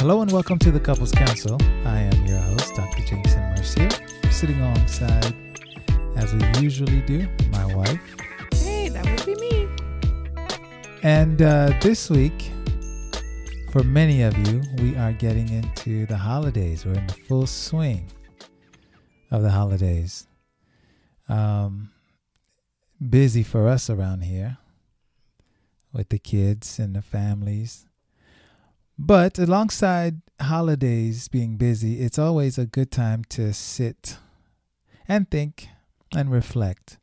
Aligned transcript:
Hello 0.00 0.22
and 0.22 0.32
welcome 0.32 0.58
to 0.60 0.70
the 0.70 0.80
Couples 0.80 1.12
Counsel. 1.12 1.58
I 1.84 2.00
am 2.00 2.24
your 2.24 2.38
host, 2.38 2.74
Dr. 2.74 3.02
Jameson 3.02 3.42
Mercier, 3.50 3.90
sitting 4.30 4.58
alongside, 4.58 5.34
as 6.16 6.32
we 6.32 6.42
usually 6.58 7.02
do, 7.02 7.28
my 7.50 7.66
wife. 7.74 8.00
Hey, 8.54 8.88
that 8.88 9.04
would 9.04 9.26
be 9.26 9.34
me. 9.34 9.68
And 11.02 11.42
uh, 11.42 11.78
this 11.82 12.08
week, 12.08 12.50
for 13.72 13.82
many 13.82 14.22
of 14.22 14.34
you, 14.48 14.62
we 14.78 14.96
are 14.96 15.12
getting 15.12 15.50
into 15.50 16.06
the 16.06 16.16
holidays. 16.16 16.86
We're 16.86 16.94
in 16.94 17.06
the 17.06 17.12
full 17.12 17.46
swing 17.46 18.10
of 19.30 19.42
the 19.42 19.50
holidays. 19.50 20.26
Um, 21.28 21.90
busy 23.06 23.42
for 23.42 23.68
us 23.68 23.90
around 23.90 24.22
here 24.22 24.56
with 25.92 26.08
the 26.08 26.18
kids 26.18 26.78
and 26.78 26.96
the 26.96 27.02
families 27.02 27.84
but 29.00 29.38
alongside 29.38 30.20
holidays 30.40 31.26
being 31.28 31.56
busy, 31.56 32.00
it's 32.00 32.18
always 32.18 32.58
a 32.58 32.66
good 32.66 32.90
time 32.90 33.24
to 33.30 33.52
sit 33.54 34.18
and 35.08 35.30
think 35.30 35.68
and 36.14 36.30
reflect 36.30 36.98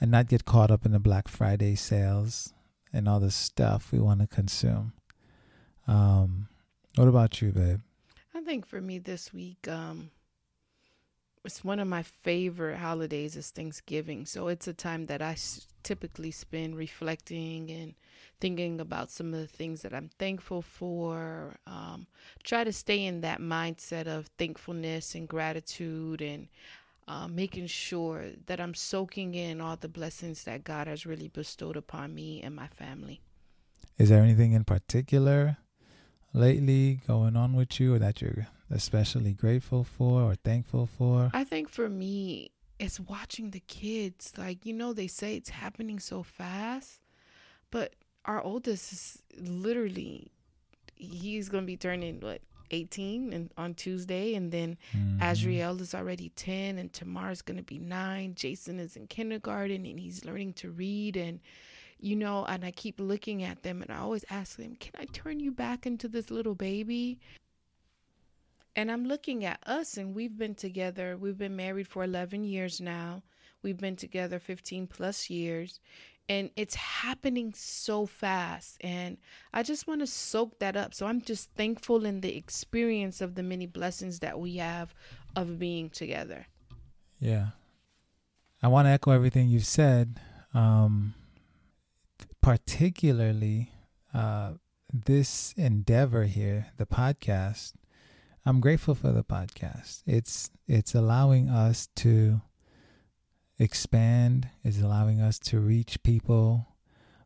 and 0.00 0.10
not 0.10 0.28
get 0.28 0.46
caught 0.46 0.70
up 0.70 0.86
in 0.86 0.92
the 0.92 0.98
Black 0.98 1.28
Friday 1.28 1.74
sales 1.74 2.54
and 2.90 3.06
all 3.06 3.20
the 3.20 3.30
stuff 3.30 3.92
we 3.92 3.98
want 3.98 4.20
to 4.20 4.26
consume. 4.26 4.94
Um, 5.86 6.48
what 6.94 7.06
about 7.06 7.42
you, 7.42 7.52
babe? 7.52 7.80
I 8.34 8.40
think 8.40 8.66
for 8.66 8.80
me 8.80 8.98
this 8.98 9.32
week, 9.34 9.68
um, 9.68 10.10
it's 11.44 11.62
one 11.62 11.80
of 11.80 11.86
my 11.86 12.02
favorite 12.02 12.78
holidays 12.78 13.36
is 13.36 13.50
Thanksgiving. 13.50 14.24
So 14.24 14.48
it's 14.48 14.66
a 14.66 14.72
time 14.72 15.06
that 15.06 15.20
I 15.20 15.36
typically 15.82 16.30
spend 16.30 16.76
reflecting 16.76 17.70
and 17.70 17.94
thinking 18.40 18.80
about 18.80 19.10
some 19.10 19.32
of 19.32 19.40
the 19.40 19.46
things 19.46 19.82
that 19.82 19.94
I'm 19.94 20.10
thankful 20.18 20.62
for. 20.62 21.56
Um, 21.66 22.06
try 22.42 22.64
to 22.64 22.72
stay 22.72 23.04
in 23.04 23.20
that 23.22 23.40
mindset 23.40 24.06
of 24.06 24.26
thankfulness 24.38 25.14
and 25.14 25.28
gratitude 25.28 26.20
and 26.20 26.48
uh, 27.08 27.28
making 27.28 27.66
sure 27.66 28.26
that 28.46 28.60
I'm 28.60 28.74
soaking 28.74 29.34
in 29.34 29.60
all 29.60 29.76
the 29.76 29.88
blessings 29.88 30.44
that 30.44 30.64
God 30.64 30.86
has 30.86 31.06
really 31.06 31.28
bestowed 31.28 31.76
upon 31.76 32.14
me 32.14 32.42
and 32.42 32.54
my 32.54 32.66
family. 32.66 33.20
Is 33.98 34.08
there 34.10 34.22
anything 34.22 34.52
in 34.52 34.64
particular 34.64 35.56
lately 36.34 37.00
going 37.06 37.36
on 37.36 37.54
with 37.54 37.80
you 37.80 37.94
or 37.94 37.98
that 37.98 38.20
you're 38.20 38.48
especially 38.70 39.32
grateful 39.32 39.84
for 39.84 40.22
or 40.22 40.34
thankful 40.34 40.86
for? 40.86 41.30
I 41.32 41.44
think 41.44 41.68
for 41.68 41.88
me, 41.88 42.50
it's 42.78 43.00
watching 43.00 43.50
the 43.50 43.60
kids. 43.60 44.32
Like, 44.36 44.66
you 44.66 44.72
know, 44.72 44.92
they 44.92 45.06
say 45.06 45.36
it's 45.36 45.50
happening 45.50 45.98
so 45.98 46.22
fast, 46.22 47.00
but 47.70 47.94
our 48.26 48.42
oldest 48.42 48.92
is 48.92 49.22
literally 49.38 50.30
he's 50.94 51.48
gonna 51.48 51.66
be 51.66 51.76
turning 51.76 52.20
what 52.20 52.40
18 52.70 53.32
and 53.32 53.50
on 53.56 53.74
Tuesday 53.74 54.34
and 54.34 54.50
then 54.50 54.76
mm-hmm. 54.96 55.22
Azriel 55.22 55.80
is 55.80 55.94
already 55.94 56.30
10 56.30 56.78
and 56.78 56.92
Tamar's 56.92 57.42
going 57.42 57.56
to 57.56 57.62
be 57.62 57.78
9 57.78 58.34
Jason 58.34 58.80
is 58.80 58.96
in 58.96 59.06
kindergarten 59.06 59.86
and 59.86 60.00
he's 60.00 60.24
learning 60.24 60.52
to 60.54 60.70
read 60.70 61.16
and 61.16 61.40
you 61.98 62.16
know 62.16 62.44
and 62.46 62.64
I 62.64 62.70
keep 62.70 63.00
looking 63.00 63.42
at 63.42 63.62
them 63.62 63.82
and 63.82 63.90
I 63.90 63.98
always 63.98 64.24
ask 64.30 64.56
them 64.56 64.76
can 64.76 64.92
I 64.98 65.04
turn 65.06 65.40
you 65.40 65.52
back 65.52 65.86
into 65.86 66.08
this 66.08 66.30
little 66.30 66.54
baby 66.54 67.18
and 68.74 68.90
I'm 68.90 69.06
looking 69.06 69.44
at 69.44 69.60
us 69.66 69.96
and 69.96 70.14
we've 70.14 70.36
been 70.36 70.54
together 70.54 71.16
we've 71.16 71.38
been 71.38 71.56
married 71.56 71.88
for 71.88 72.04
11 72.04 72.44
years 72.44 72.80
now 72.80 73.22
we've 73.66 73.76
been 73.76 73.96
together 73.96 74.38
15 74.38 74.86
plus 74.86 75.28
years 75.28 75.80
and 76.28 76.50
it's 76.54 76.76
happening 76.76 77.52
so 77.52 78.06
fast 78.06 78.76
and 78.80 79.16
i 79.52 79.60
just 79.60 79.88
want 79.88 80.00
to 80.00 80.06
soak 80.06 80.56
that 80.60 80.76
up. 80.76 80.94
So 80.94 81.06
i'm 81.06 81.20
just 81.20 81.50
thankful 81.56 82.06
in 82.06 82.20
the 82.20 82.36
experience 82.36 83.20
of 83.20 83.34
the 83.34 83.42
many 83.42 83.66
blessings 83.66 84.20
that 84.20 84.38
we 84.38 84.56
have 84.56 84.94
of 85.34 85.58
being 85.58 85.90
together. 85.90 86.46
Yeah. 87.18 87.48
I 88.62 88.68
want 88.68 88.86
to 88.86 88.90
echo 88.90 89.10
everything 89.10 89.48
you've 89.48 89.66
said 89.66 90.20
um 90.54 91.14
particularly 92.40 93.72
uh 94.14 94.52
this 94.92 95.52
endeavor 95.56 96.24
here 96.24 96.68
the 96.76 96.86
podcast. 96.86 97.72
I'm 98.44 98.60
grateful 98.60 98.94
for 98.94 99.10
the 99.10 99.24
podcast. 99.24 100.04
It's 100.06 100.52
it's 100.68 100.94
allowing 100.94 101.48
us 101.48 101.88
to 101.96 102.42
expand, 103.58 104.48
is 104.64 104.80
allowing 104.80 105.20
us 105.20 105.38
to 105.38 105.60
reach 105.60 106.02
people 106.02 106.66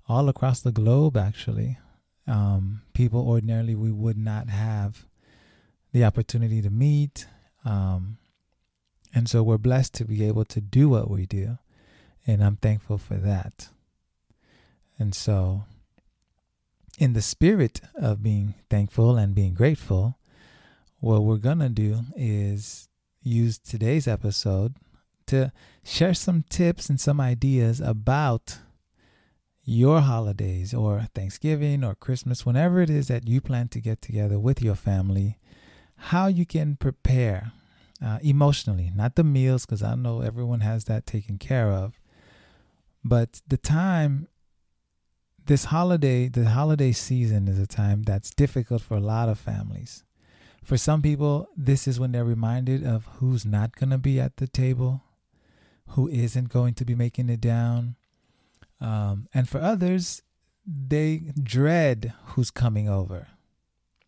all 0.09 0.29
across 0.29 0.61
the 0.61 0.73
globe, 0.73 1.17
actually. 1.17 1.79
Um, 2.27 2.83
people 2.93 3.27
ordinarily 3.29 3.75
we 3.75 3.91
would 3.91 4.19
not 4.19 4.49
have 4.49 5.07
the 5.93 6.05
opportunity 6.05 6.63
to 6.63 6.71
meet. 6.71 7.27
Um, 7.65 8.19
and 9.15 9.29
so 9.29 9.43
we're 9.43 9.59
blessed 9.59 9.95
to 9.95 10.05
be 10.05 10.25
able 10.25 10.45
to 10.47 10.61
do 10.61 10.89
what 10.89 11.11
we 11.11 11.27
do. 11.27 11.59
And 12.27 12.45
I'm 12.45 12.57
thankful 12.57 12.99
for 12.99 13.15
that. 13.15 13.69
And 14.99 15.15
so, 15.15 15.65
in 16.99 17.15
the 17.15 17.23
spirit 17.23 17.81
of 17.95 18.23
being 18.23 18.55
thankful 18.69 19.17
and 19.17 19.35
being 19.35 19.55
grateful, 19.55 20.19
what 20.99 21.23
we're 21.23 21.39
going 21.39 21.61
to 21.61 21.71
do 21.71 22.01
is 22.15 22.89
use 23.23 23.59
today's 23.59 24.07
episode 24.07 24.75
to 25.31 25.53
share 25.85 26.15
some 26.15 26.45
tips 26.49 26.89
and 26.89 27.01
some 27.01 27.21
ideas 27.21 27.81
about 27.81 28.59
your 29.65 30.01
holidays 30.01 30.75
or 30.75 31.07
Thanksgiving 31.15 31.85
or 31.85 31.95
Christmas, 31.95 32.45
whenever 32.45 32.81
it 32.81 32.91
is 32.91 33.07
that 33.09 33.29
you 33.29 33.41
plan 33.41 33.69
to 33.69 33.81
get 33.81 34.03
together 34.03 34.39
with 34.39 34.61
your 34.61 34.75
family, 34.75 35.39
how 35.97 36.27
you 36.27 36.45
can 36.45 36.77
prepare 36.77 37.53
uh, 38.05 38.19
emotionally, 38.23 38.91
not 38.95 39.15
the 39.15 39.23
meals, 39.23 39.67
because 39.67 39.83
I 39.83 39.95
know 39.95 40.21
everyone 40.21 40.61
has 40.61 40.85
that 40.87 41.07
taken 41.07 41.39
care 41.39 41.71
of, 41.71 42.01
but 43.05 43.41
the 43.47 43.57
time. 43.57 44.27
This 45.47 45.65
holiday, 45.65 46.29
the 46.29 46.51
holiday 46.51 46.93
season 46.93 47.49
is 47.49 47.59
a 47.59 47.67
time 47.67 48.03
that's 48.03 48.31
difficult 48.31 48.83
for 48.83 48.97
a 48.97 49.01
lot 49.01 49.29
of 49.29 49.37
families. 49.37 50.05
For 50.63 50.77
some 50.77 51.03
people, 51.03 51.49
this 51.57 51.89
is 51.89 51.99
when 51.99 52.13
they're 52.13 52.25
reminded 52.25 52.87
of 52.87 53.07
who's 53.17 53.45
not 53.45 53.75
going 53.75 53.91
to 53.91 53.99
be 53.99 54.21
at 54.21 54.37
the 54.37 54.47
table 54.47 55.03
who 55.91 56.09
isn't 56.09 56.49
going 56.49 56.75
to 56.75 56.85
be 56.85 56.95
making 56.95 57.29
it 57.29 57.41
down. 57.41 57.97
Um, 58.81 59.29
and 59.35 59.49
for 59.49 59.61
others, 59.61 60.23
they 60.67 61.23
dread 61.43 62.13
who's 62.27 62.51
coming 62.51 62.89
over. 62.89 63.29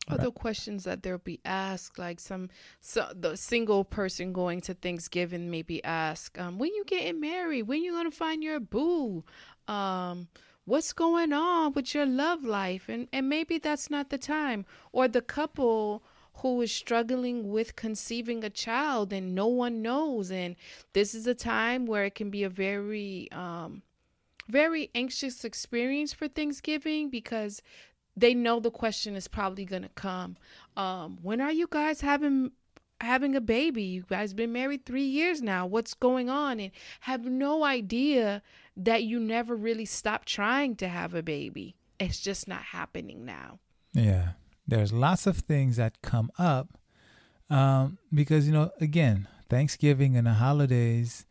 Other 0.09 0.25
right. 0.25 0.35
questions 0.35 0.85
that 0.85 1.03
they'll 1.03 1.19
be 1.19 1.41
asked, 1.45 1.99
like 1.99 2.19
some, 2.19 2.51
so 2.81 3.07
the 3.15 3.37
single 3.37 3.85
person 3.85 4.33
going 4.33 4.61
to 4.63 4.75
Thanksgiving 4.75 5.51
may 5.51 5.63
be 5.63 5.83
asked, 5.85 6.39
um, 6.39 6.59
when 6.59 6.75
you 6.75 6.85
getting 6.87 7.21
married? 7.21 7.63
When 7.63 7.85
you 7.85 7.93
gonna 7.93 8.11
find 8.11 8.43
your 8.43 8.59
boo? 8.59 9.25
Um, 9.69 10.27
what's 10.65 10.93
going 10.93 11.33
on 11.33 11.73
with 11.73 11.95
your 11.95 12.07
love 12.07 12.45
life? 12.45 12.89
And 12.89 13.07
and 13.13 13.29
maybe 13.29 13.59
that's 13.59 13.91
not 13.91 14.11
the 14.11 14.19
time. 14.19 14.67
Or 14.91 15.07
the 15.07 15.23
couple 15.23 16.03
who 16.37 16.61
is 16.61 16.73
struggling 16.73 17.51
with 17.51 17.77
conceiving 17.77 18.43
a 18.45 18.51
child 18.51 19.13
and 19.13 19.35
no 19.35 19.47
one 19.47 19.83
knows. 19.83 20.31
And 20.31 20.57
this 20.93 21.15
is 21.15 21.27
a 21.27 21.35
time 21.35 21.87
where 21.87 22.05
it 22.05 22.15
can 22.15 22.31
be 22.31 22.43
a 22.43 22.49
very 22.49 23.31
um 23.33 23.83
very 24.49 24.91
anxious 24.95 25.45
experience 25.45 26.13
for 26.13 26.29
Thanksgiving 26.29 27.11
because 27.11 27.63
they 28.17 28.35
know 28.35 28.61
the 28.61 28.71
question 28.71 29.15
is 29.15 29.29
probably 29.29 29.65
going 29.65 29.83
to 29.83 29.89
come. 29.91 30.37
Um 30.77 31.19
when 31.23 31.41
are 31.41 31.53
you 31.53 31.69
guys 31.71 32.01
having 32.01 32.53
having 33.01 33.35
a 33.37 33.41
baby? 33.41 33.83
You 33.83 34.05
guys 34.09 34.33
been 34.33 34.53
married 34.53 34.87
3 34.87 35.03
years 35.03 35.43
now. 35.43 35.67
What's 35.67 35.95
going 35.95 36.31
on? 36.31 36.61
And 36.61 36.73
have 37.01 37.25
no 37.25 37.65
idea 37.65 38.43
that 38.77 39.05
you 39.05 39.21
never 39.21 39.55
really 39.55 39.85
stopped 39.85 40.29
trying 40.29 40.77
to 40.77 40.89
have 40.89 41.15
a 41.15 41.23
baby. 41.23 41.77
It's 42.01 42.21
just 42.21 42.49
not 42.49 42.63
happening 42.63 43.25
now. 43.25 43.59
Yeah 43.93 44.31
there's 44.73 44.93
lots 44.93 45.27
of 45.27 45.37
things 45.37 45.77
that 45.77 46.01
come 46.01 46.31
up 46.39 46.79
um, 47.51 47.99
because, 48.13 48.47
you 48.47 48.55
know, 48.55 48.71
again, 48.81 49.29
Thanksgiving 49.51 50.17
and 50.17 50.27
the 50.27 50.33
holidays, 50.33 51.27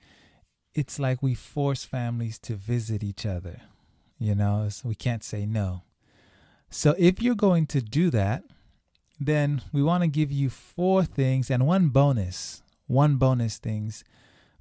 it's 0.75 0.99
like 0.99 1.23
we 1.23 1.33
force 1.33 1.83
families 1.83 2.37
to 2.39 2.53
visit 2.53 3.03
each 3.03 3.25
other. 3.25 3.61
You 4.19 4.35
know, 4.35 4.69
so 4.69 4.87
we 4.87 4.93
can't 4.93 5.23
say 5.23 5.47
no. 5.47 5.81
So 6.69 6.93
if 6.99 7.19
you're 7.19 7.33
going 7.33 7.65
to 7.67 7.81
do 7.81 8.11
that, 8.11 8.43
then 9.19 9.63
we 9.73 9.81
want 9.81 10.03
to 10.03 10.07
give 10.07 10.31
you 10.31 10.51
four 10.51 11.03
things 11.03 11.49
and 11.49 11.65
one 11.65 11.89
bonus, 11.89 12.61
one 12.85 13.15
bonus 13.15 13.57
things, 13.57 14.03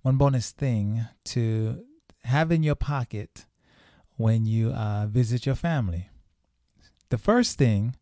one 0.00 0.17
bonus 0.17 0.53
thing 0.53 1.06
to 1.26 1.85
have 2.25 2.50
in 2.50 2.62
your 2.62 2.76
pocket 2.76 3.44
when 4.17 4.47
you 4.47 4.71
uh, 4.71 5.06
visit 5.06 5.44
your 5.44 5.55
family. 5.55 6.09
The 7.11 7.19
first 7.19 7.59
thing 7.59 7.97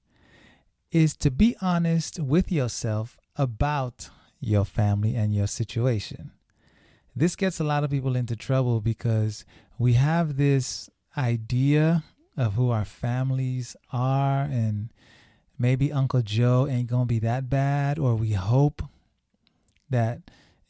is 0.90 1.17
to 1.17 1.31
be 1.31 1.56
honest 1.61 2.19
with 2.19 2.50
yourself 2.50 3.19
about 3.37 4.11
your 4.40 4.64
family 4.64 5.14
and 5.14 5.35
your 5.35 5.46
situation. 5.46 6.32
This 7.14 7.37
gets 7.37 7.58
a 7.58 7.64
lot 7.64 7.85
of 7.85 7.90
people 7.90 8.17
into 8.17 8.37
trouble 8.37 8.81
because 8.81 9.44
we 9.79 9.94
have 9.94 10.37
this 10.37 10.88
idea 11.17 12.05
of 12.37 12.55
who 12.55 12.70
our 12.70 12.85
families 12.85 13.76
are 13.93 14.43
and 14.43 14.90
maybe 15.58 15.93
Uncle 15.93 16.23
Joe 16.23 16.69
ain't 16.69 16.88
going 16.88 17.02
to 17.02 17.06
be 17.06 17.19
that 17.19 17.50
bad 17.50 17.99
or 17.99 18.14
we 18.14 18.32
hope 18.32 18.82
that 19.91 20.20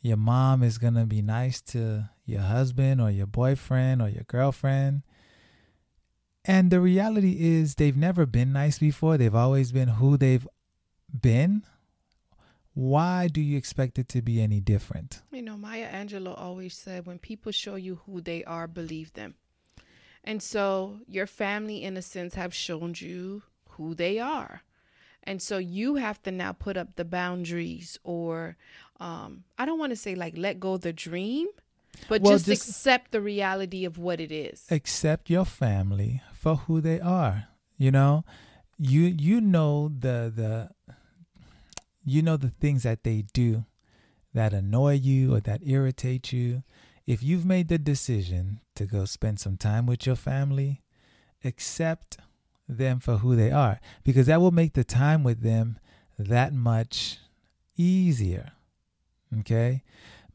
your 0.00 0.16
mom 0.16 0.62
is 0.62 0.78
going 0.78 0.94
to 0.94 1.04
be 1.04 1.20
nice 1.20 1.60
to 1.60 2.08
your 2.24 2.40
husband 2.40 3.00
or 3.00 3.10
your 3.10 3.26
boyfriend 3.26 4.00
or 4.00 4.08
your 4.08 4.24
girlfriend. 4.24 5.02
And 6.48 6.70
the 6.70 6.80
reality 6.80 7.36
is, 7.38 7.74
they've 7.74 7.96
never 7.96 8.24
been 8.24 8.54
nice 8.54 8.78
before. 8.78 9.18
They've 9.18 9.34
always 9.34 9.70
been 9.70 9.88
who 9.88 10.16
they've 10.16 10.48
been. 11.20 11.62
Why 12.72 13.28
do 13.28 13.42
you 13.42 13.58
expect 13.58 13.98
it 13.98 14.08
to 14.08 14.22
be 14.22 14.40
any 14.40 14.58
different? 14.58 15.20
You 15.30 15.42
know, 15.42 15.58
Maya 15.58 15.88
Angelou 15.92 16.34
always 16.40 16.72
said 16.72 17.04
when 17.04 17.18
people 17.18 17.52
show 17.52 17.74
you 17.74 18.00
who 18.06 18.22
they 18.22 18.44
are, 18.44 18.66
believe 18.66 19.12
them. 19.12 19.34
And 20.24 20.42
so 20.42 21.00
your 21.06 21.26
family, 21.26 21.82
in 21.82 21.98
a 21.98 22.02
sense, 22.02 22.34
have 22.34 22.54
shown 22.54 22.94
you 22.96 23.42
who 23.72 23.94
they 23.94 24.18
are. 24.18 24.62
And 25.24 25.42
so 25.42 25.58
you 25.58 25.96
have 25.96 26.22
to 26.22 26.30
now 26.30 26.52
put 26.52 26.78
up 26.78 26.96
the 26.96 27.04
boundaries, 27.04 27.98
or 28.04 28.56
um, 29.00 29.44
I 29.58 29.66
don't 29.66 29.78
want 29.78 29.90
to 29.90 29.96
say 29.96 30.14
like 30.14 30.38
let 30.38 30.60
go 30.60 30.78
the 30.78 30.94
dream, 30.94 31.48
but 32.08 32.22
well, 32.22 32.34
just, 32.34 32.46
just 32.46 32.68
accept 32.68 33.12
the 33.12 33.20
reality 33.20 33.84
of 33.84 33.98
what 33.98 34.20
it 34.20 34.32
is. 34.32 34.64
Accept 34.70 35.30
your 35.30 35.44
family 35.44 36.22
for 36.32 36.56
who 36.56 36.80
they 36.80 37.00
are. 37.00 37.48
You 37.76 37.90
know, 37.90 38.24
you 38.78 39.02
you 39.02 39.40
know 39.40 39.88
the 39.88 40.32
the 40.34 40.70
you 42.04 42.22
know 42.22 42.36
the 42.36 42.50
things 42.50 42.82
that 42.84 43.04
they 43.04 43.24
do 43.32 43.64
that 44.34 44.52
annoy 44.52 44.94
you 44.94 45.34
or 45.34 45.40
that 45.40 45.60
irritate 45.64 46.32
you. 46.32 46.62
If 47.06 47.22
you've 47.22 47.46
made 47.46 47.68
the 47.68 47.78
decision 47.78 48.60
to 48.74 48.84
go 48.84 49.04
spend 49.04 49.40
some 49.40 49.56
time 49.56 49.86
with 49.86 50.06
your 50.06 50.16
family, 50.16 50.82
accept 51.44 52.18
them 52.68 53.00
for 53.00 53.18
who 53.18 53.34
they 53.34 53.50
are 53.50 53.80
because 54.04 54.26
that 54.26 54.40
will 54.40 54.50
make 54.50 54.74
the 54.74 54.84
time 54.84 55.24
with 55.24 55.42
them 55.42 55.78
that 56.18 56.52
much 56.52 57.18
easier. 57.76 58.52
Okay? 59.40 59.82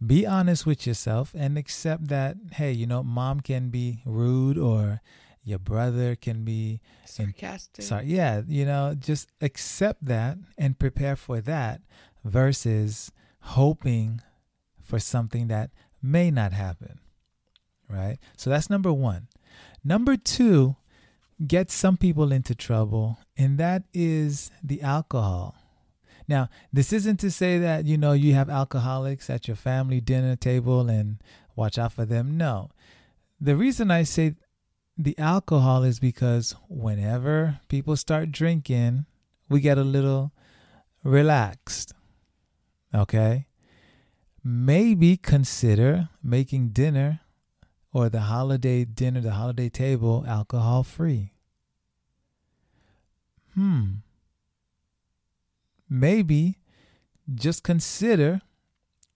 Be 0.05 0.25
honest 0.25 0.65
with 0.65 0.85
yourself 0.87 1.33
and 1.37 1.57
accept 1.57 2.07
that 2.07 2.35
hey 2.53 2.71
you 2.71 2.85
know 2.87 3.03
mom 3.03 3.39
can 3.39 3.69
be 3.69 4.01
rude 4.05 4.57
or 4.57 5.01
your 5.43 5.59
brother 5.59 6.15
can 6.15 6.43
be 6.43 6.79
sarcastic. 7.05 7.83
Sorry 7.83 8.05
yeah 8.05 8.41
you 8.47 8.65
know 8.65 8.95
just 8.97 9.29
accept 9.41 10.05
that 10.05 10.37
and 10.57 10.77
prepare 10.79 11.15
for 11.15 11.41
that 11.41 11.81
versus 12.23 13.11
hoping 13.39 14.21
for 14.81 14.99
something 14.99 15.47
that 15.47 15.69
may 16.01 16.31
not 16.31 16.53
happen 16.53 16.99
right? 17.93 18.17
So 18.37 18.49
that's 18.49 18.69
number 18.69 18.91
one. 18.91 19.27
Number 19.83 20.17
two 20.17 20.75
get 21.45 21.69
some 21.69 21.97
people 21.97 22.31
into 22.31 22.55
trouble 22.55 23.17
and 23.35 23.57
that 23.57 23.83
is 23.93 24.51
the 24.63 24.81
alcohol 24.81 25.55
now, 26.27 26.49
this 26.71 26.93
isn't 26.93 27.17
to 27.17 27.31
say 27.31 27.57
that, 27.59 27.85
you 27.85 27.97
know, 27.97 28.13
you 28.13 28.33
have 28.33 28.49
alcoholics 28.49 29.29
at 29.29 29.47
your 29.47 29.57
family 29.57 29.99
dinner 29.99 30.35
table 30.35 30.89
and 30.89 31.17
watch 31.55 31.77
out 31.77 31.93
for 31.93 32.05
them. 32.05 32.37
No. 32.37 32.69
The 33.39 33.55
reason 33.55 33.91
I 33.91 34.03
say 34.03 34.35
the 34.97 35.17
alcohol 35.17 35.83
is 35.83 35.99
because 35.99 36.55
whenever 36.69 37.59
people 37.67 37.97
start 37.97 38.31
drinking, 38.31 39.05
we 39.49 39.59
get 39.59 39.77
a 39.77 39.83
little 39.83 40.31
relaxed. 41.03 41.93
Okay? 42.93 43.47
Maybe 44.43 45.17
consider 45.17 46.09
making 46.23 46.69
dinner 46.69 47.21
or 47.91 48.09
the 48.09 48.21
holiday 48.21 48.85
dinner, 48.85 49.19
the 49.21 49.31
holiday 49.31 49.69
table, 49.69 50.23
alcohol 50.27 50.83
free. 50.83 51.33
Hmm 53.55 53.97
maybe 55.93 56.57
just 57.33 57.63
consider 57.63 58.41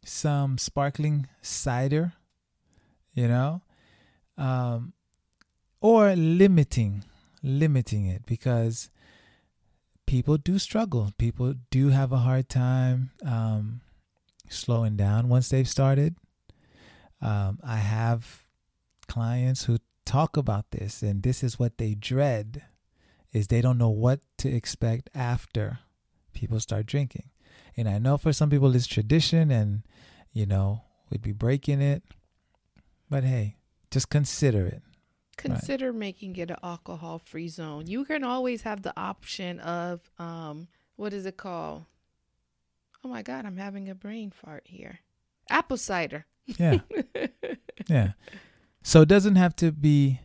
some 0.06 0.58
sparkling 0.58 1.28
cider, 1.42 2.14
you 3.14 3.28
know, 3.28 3.62
um, 4.38 4.94
or 5.82 6.16
limiting 6.16 7.04
limiting 7.44 8.06
it 8.06 8.26
because 8.26 8.90
people 10.06 10.38
do 10.38 10.60
struggle. 10.60 11.12
People 11.18 11.56
do 11.72 11.90
have 11.90 12.12
a 12.12 12.18
hard 12.18 12.50
time 12.50 13.12
um, 13.26 13.82
slowing 14.50 14.96
down 14.96 15.30
once 15.30 15.50
they've 15.50 15.68
started. 15.68 16.16
Um, 17.22 17.60
I 17.64 17.78
have 17.78 18.46
clients 19.08 19.66
who 19.66 19.80
talk 20.06 20.38
about 20.38 20.72
this, 20.72 21.02
and 21.02 21.24
this 21.24 21.44
is 21.44 21.58
what 21.58 21.78
they 21.78 21.96
dread: 21.96 22.64
is 23.34 23.48
they 23.48 23.62
don't 23.62 23.78
know 23.78 23.90
what 23.90 24.20
to 24.40 24.50
expect 24.50 25.10
after 25.16 25.80
people 26.38 26.60
start 26.60 26.86
drinking. 26.86 27.30
And 27.76 27.90
I 27.90 27.98
know 27.98 28.18
for 28.18 28.32
some 28.32 28.50
people 28.50 28.76
it's 28.76 28.88
tradition 28.88 29.52
and, 29.52 29.84
you 30.32 30.46
know, 30.46 30.84
we'd 31.10 31.22
be 31.22 31.32
breaking 31.32 31.82
it. 31.82 32.04
But 33.10 33.24
hey, 33.24 33.58
just 33.92 34.10
consider 34.10 34.66
it. 34.66 34.82
Consider 35.38 35.92
right. 35.92 36.00
making 36.00 36.36
it 36.38 36.50
an 36.50 36.58
alcohol 36.64 37.20
free 37.20 37.48
zone. 37.48 37.88
You 37.88 38.06
can 38.06 38.24
always 38.24 38.64
have 38.64 38.82
the 38.82 38.94
option 38.98 39.60
of, 39.60 40.02
um, 40.20 40.68
what 40.96 41.14
is 41.14 41.26
it 41.26 41.38
called? 41.38 41.86
Oh 43.04 43.10
my 43.10 43.22
God, 43.22 43.46
I'm 43.46 43.58
having 43.58 43.90
a 43.90 43.96
brain 43.96 44.32
fart 44.32 44.64
here. 44.66 45.00
Apple 45.50 45.78
cider. 45.78 46.26
Yeah. 46.46 46.80
yeah. 47.88 48.12
So 48.84 49.02
it 49.02 49.10
doesn't 49.10 49.36
have 49.36 49.56
to 49.58 49.72
be 49.72 50.22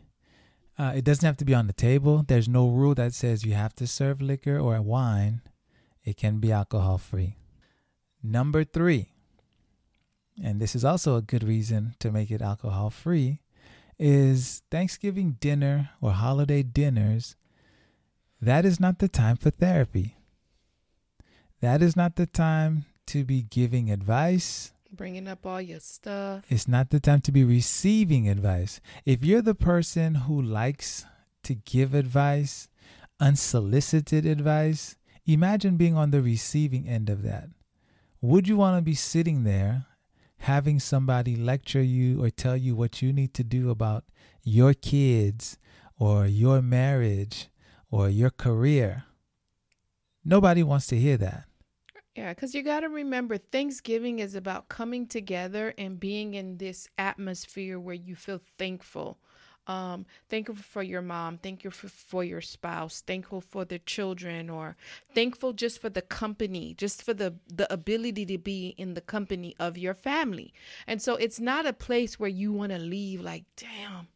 uh, 0.77 0.93
it 0.95 1.03
doesn't 1.03 1.25
have 1.25 1.37
to 1.37 1.45
be 1.45 1.53
on 1.53 1.67
the 1.67 1.73
table. 1.73 2.23
There's 2.27 2.49
no 2.49 2.67
rule 2.67 2.95
that 2.95 3.13
says 3.13 3.45
you 3.45 3.53
have 3.53 3.75
to 3.75 3.85
serve 3.85 4.21
liquor 4.21 4.57
or 4.57 4.81
wine 4.81 5.41
it 6.03 6.17
can 6.17 6.39
be 6.39 6.51
alcohol 6.51 6.97
free. 6.97 7.37
Number 8.21 8.63
three, 8.63 9.09
and 10.41 10.59
this 10.59 10.75
is 10.75 10.85
also 10.85 11.15
a 11.15 11.21
good 11.21 11.43
reason 11.43 11.95
to 11.99 12.11
make 12.11 12.31
it 12.31 12.41
alcohol 12.41 12.89
free, 12.89 13.41
is 13.99 14.63
Thanksgiving 14.71 15.37
dinner 15.39 15.91
or 16.01 16.11
holiday 16.11 16.63
dinners. 16.63 17.35
That 18.41 18.65
is 18.65 18.79
not 18.79 18.99
the 18.99 19.07
time 19.07 19.37
for 19.37 19.49
therapy. 19.49 20.17
That 21.61 21.81
is 21.81 21.95
not 21.95 22.15
the 22.15 22.25
time 22.25 22.85
to 23.07 23.23
be 23.23 23.43
giving 23.43 23.89
advice. 23.91 24.73
Bringing 24.91 25.27
up 25.27 25.45
all 25.45 25.61
your 25.61 25.79
stuff. 25.79 26.45
It's 26.49 26.67
not 26.67 26.89
the 26.89 26.99
time 26.99 27.21
to 27.21 27.31
be 27.31 27.43
receiving 27.43 28.27
advice. 28.27 28.81
If 29.05 29.23
you're 29.23 29.41
the 29.41 29.55
person 29.55 30.15
who 30.15 30.41
likes 30.41 31.05
to 31.43 31.55
give 31.55 31.93
advice, 31.93 32.67
unsolicited 33.19 34.25
advice, 34.25 34.97
Imagine 35.25 35.77
being 35.77 35.95
on 35.95 36.11
the 36.11 36.21
receiving 36.21 36.87
end 36.87 37.09
of 37.09 37.23
that. 37.23 37.49
Would 38.21 38.47
you 38.47 38.57
want 38.57 38.77
to 38.77 38.81
be 38.81 38.95
sitting 38.95 39.43
there 39.43 39.85
having 40.39 40.79
somebody 40.79 41.35
lecture 41.35 41.81
you 41.81 42.21
or 42.21 42.29
tell 42.29 42.57
you 42.57 42.75
what 42.75 43.01
you 43.01 43.13
need 43.13 43.33
to 43.35 43.43
do 43.43 43.69
about 43.69 44.03
your 44.43 44.73
kids 44.73 45.57
or 45.97 46.25
your 46.25 46.61
marriage 46.61 47.47
or 47.89 48.09
your 48.09 48.29
career? 48.29 49.05
Nobody 50.25 50.63
wants 50.63 50.87
to 50.87 50.97
hear 50.97 51.17
that. 51.17 51.45
Yeah, 52.15 52.33
because 52.33 52.53
you 52.53 52.61
got 52.61 52.81
to 52.81 52.89
remember 52.89 53.37
Thanksgiving 53.37 54.19
is 54.19 54.35
about 54.35 54.67
coming 54.67 55.07
together 55.07 55.73
and 55.77 55.99
being 55.99 56.33
in 56.35 56.57
this 56.57 56.87
atmosphere 56.97 57.79
where 57.79 57.95
you 57.95 58.15
feel 58.15 58.41
thankful 58.59 59.17
um, 59.67 60.05
thankful 60.29 60.55
for 60.55 60.83
your 60.83 61.01
mom, 61.01 61.37
thankful 61.37 61.71
for, 61.71 61.87
for 61.87 62.23
your 62.23 62.41
spouse, 62.41 63.01
thankful 63.01 63.41
for 63.41 63.63
the 63.65 63.79
children, 63.79 64.49
or 64.49 64.75
thankful 65.15 65.53
just 65.53 65.79
for 65.79 65.89
the 65.89 66.01
company, 66.01 66.73
just 66.73 67.01
for 67.01 67.13
the 67.13 67.35
the 67.47 67.71
ability 67.71 68.25
to 68.25 68.37
be 68.37 68.75
in 68.77 68.93
the 68.93 69.01
company 69.01 69.55
of 69.59 69.77
your 69.77 69.93
family. 69.93 70.53
And 70.87 71.01
so 71.01 71.15
it's 71.15 71.39
not 71.39 71.65
a 71.65 71.73
place 71.73 72.19
where 72.19 72.29
you 72.29 72.51
want 72.51 72.71
to 72.71 72.77
leave 72.77 73.21
like, 73.21 73.45
damn, 73.55 74.07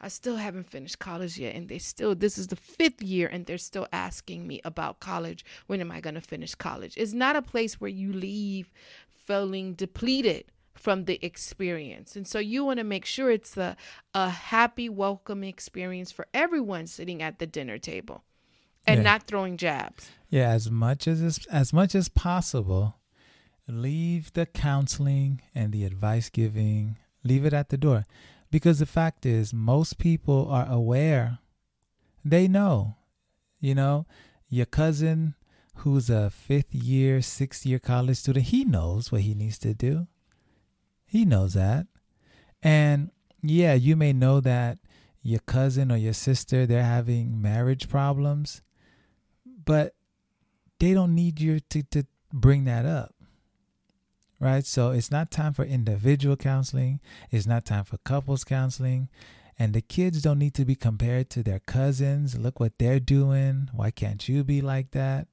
I 0.00 0.08
still 0.08 0.36
haven't 0.36 0.70
finished 0.70 0.98
college 1.00 1.38
yet, 1.38 1.56
and 1.56 1.68
they 1.68 1.78
still 1.78 2.14
this 2.14 2.38
is 2.38 2.46
the 2.46 2.56
fifth 2.56 3.02
year, 3.02 3.26
and 3.26 3.44
they're 3.46 3.58
still 3.58 3.88
asking 3.92 4.46
me 4.46 4.60
about 4.64 5.00
college. 5.00 5.44
When 5.66 5.80
am 5.80 5.90
I 5.90 6.00
going 6.00 6.14
to 6.14 6.20
finish 6.20 6.54
college? 6.54 6.94
It's 6.96 7.12
not 7.12 7.34
a 7.34 7.42
place 7.42 7.80
where 7.80 7.90
you 7.90 8.12
leave 8.12 8.72
feeling 9.08 9.74
depleted 9.74 10.51
from 10.74 11.04
the 11.04 11.18
experience. 11.24 12.16
And 12.16 12.26
so 12.26 12.38
you 12.38 12.64
want 12.64 12.78
to 12.78 12.84
make 12.84 13.04
sure 13.04 13.30
it's 13.30 13.56
a, 13.56 13.76
a 14.14 14.30
happy, 14.30 14.88
welcome 14.88 15.44
experience 15.44 16.10
for 16.10 16.26
everyone 16.32 16.86
sitting 16.86 17.22
at 17.22 17.38
the 17.38 17.46
dinner 17.46 17.78
table 17.78 18.24
and 18.86 18.98
Yeah. 18.98 19.02
not 19.04 19.26
throwing 19.26 19.56
jabs. 19.56 20.10
Yeah, 20.28 20.48
as 20.50 20.70
much 20.70 21.06
as 21.06 21.46
as, 21.50 21.72
much 21.72 21.94
as 21.94 22.08
possible, 22.08 22.96
leave 23.68 24.32
the 24.32 24.46
counseling 24.46 25.40
and 25.54 25.72
the 25.72 25.84
advice 25.84 26.28
giving, 26.30 26.98
leave 27.22 27.44
it 27.44 27.52
at 27.52 27.68
the 27.68 27.76
door. 27.76 28.04
Because 28.50 28.78
the 28.80 28.86
fact 28.86 29.24
is 29.24 29.54
most 29.54 29.98
people 29.98 30.48
are 30.50 30.66
aware. 30.68 31.38
They 32.24 32.48
know. 32.48 32.96
You 33.60 33.74
know, 33.74 34.06
your 34.48 34.66
cousin 34.66 35.34
who's 35.76 36.10
a 36.10 36.30
5th 36.48 36.66
year, 36.72 37.18
6th 37.20 37.64
year 37.64 37.78
college 37.78 38.16
student, 38.18 38.46
he 38.46 38.64
knows 38.64 39.10
what 39.12 39.20
he 39.22 39.34
needs 39.34 39.58
to 39.60 39.72
do. 39.72 40.06
He 41.12 41.26
knows 41.26 41.52
that. 41.52 41.88
And 42.62 43.10
yeah, 43.42 43.74
you 43.74 43.96
may 43.96 44.14
know 44.14 44.40
that 44.40 44.78
your 45.22 45.40
cousin 45.40 45.92
or 45.92 45.98
your 45.98 46.14
sister 46.14 46.64
they're 46.64 46.84
having 46.84 47.42
marriage 47.42 47.90
problems, 47.90 48.62
but 49.44 49.94
they 50.80 50.94
don't 50.94 51.14
need 51.14 51.38
you 51.38 51.60
to, 51.60 51.82
to 51.82 52.06
bring 52.32 52.64
that 52.64 52.86
up. 52.86 53.14
Right? 54.40 54.64
So 54.64 54.92
it's 54.92 55.10
not 55.10 55.30
time 55.30 55.52
for 55.52 55.66
individual 55.66 56.34
counseling. 56.34 56.98
It's 57.30 57.46
not 57.46 57.66
time 57.66 57.84
for 57.84 57.98
couples 57.98 58.42
counseling. 58.42 59.10
And 59.58 59.74
the 59.74 59.82
kids 59.82 60.22
don't 60.22 60.38
need 60.38 60.54
to 60.54 60.64
be 60.64 60.74
compared 60.74 61.28
to 61.30 61.42
their 61.42 61.60
cousins. 61.60 62.38
Look 62.38 62.58
what 62.58 62.78
they're 62.78 63.00
doing. 63.00 63.68
Why 63.74 63.90
can't 63.90 64.26
you 64.30 64.44
be 64.44 64.62
like 64.62 64.92
that? 64.92 65.28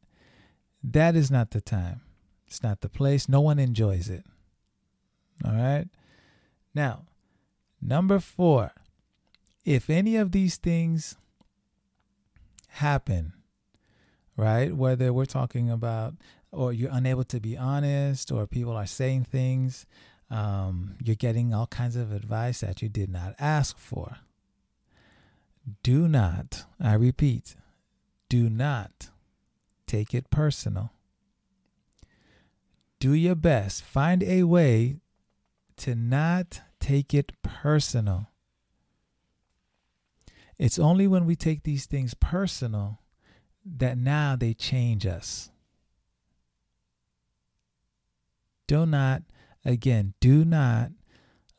That 0.84 1.16
is 1.16 1.32
not 1.32 1.52
the 1.52 1.62
time. 1.62 2.02
It's 2.48 2.62
not 2.62 2.82
the 2.82 2.90
place. 2.90 3.30
No 3.30 3.40
one 3.40 3.60
enjoys 3.60 4.10
it. 4.10 4.26
All 5.46 5.54
right? 5.54 5.88
Now, 6.74 7.06
number 7.82 8.20
four, 8.20 8.72
if 9.66 9.90
any 9.90 10.16
of 10.16 10.32
these 10.32 10.58
things 10.58 11.16
happen, 12.70 13.34
right? 14.36 14.76
Whether 14.76 15.12
we're 15.12 15.26
talking 15.26 15.70
about, 15.70 16.16
or 16.52 16.74
you're 16.74 16.92
unable 16.92 17.24
to 17.26 17.40
be 17.40 17.58
honest, 17.58 18.32
or 18.32 18.48
people 18.48 18.76
are 18.76 18.88
saying 18.88 19.26
things, 19.26 19.86
um, 20.30 20.96
you're 21.04 21.16
getting 21.16 21.54
all 21.54 21.68
kinds 21.68 21.96
of 21.96 22.12
advice 22.12 22.62
that 22.62 22.82
you 22.82 22.90
did 22.90 23.10
not 23.10 23.36
ask 23.40 23.78
for. 23.78 24.18
Do 25.84 26.08
not, 26.08 26.66
I 26.80 26.94
repeat, 26.94 27.56
do 28.30 28.50
not 28.50 29.10
take 29.88 30.14
it 30.14 30.30
personal. 30.30 30.92
Do 33.00 33.14
your 33.14 33.36
best. 33.36 33.84
Find 33.84 34.24
a 34.24 34.44
way 34.44 34.98
to 35.80 35.96
not 35.96 36.62
take 36.80 37.14
it 37.14 37.32
personal. 37.42 38.28
It's 40.58 40.78
only 40.78 41.08
when 41.08 41.26
we 41.26 41.36
take 41.36 41.64
these 41.64 41.86
things 41.86 42.14
personal 42.14 43.00
that 43.66 43.98
now 43.98 44.36
they 44.36 44.54
change 44.54 45.06
us. 45.06 45.52
Do 48.68 48.86
not, 48.86 49.24
again, 49.64 50.14
do 50.20 50.46
not 50.46 50.92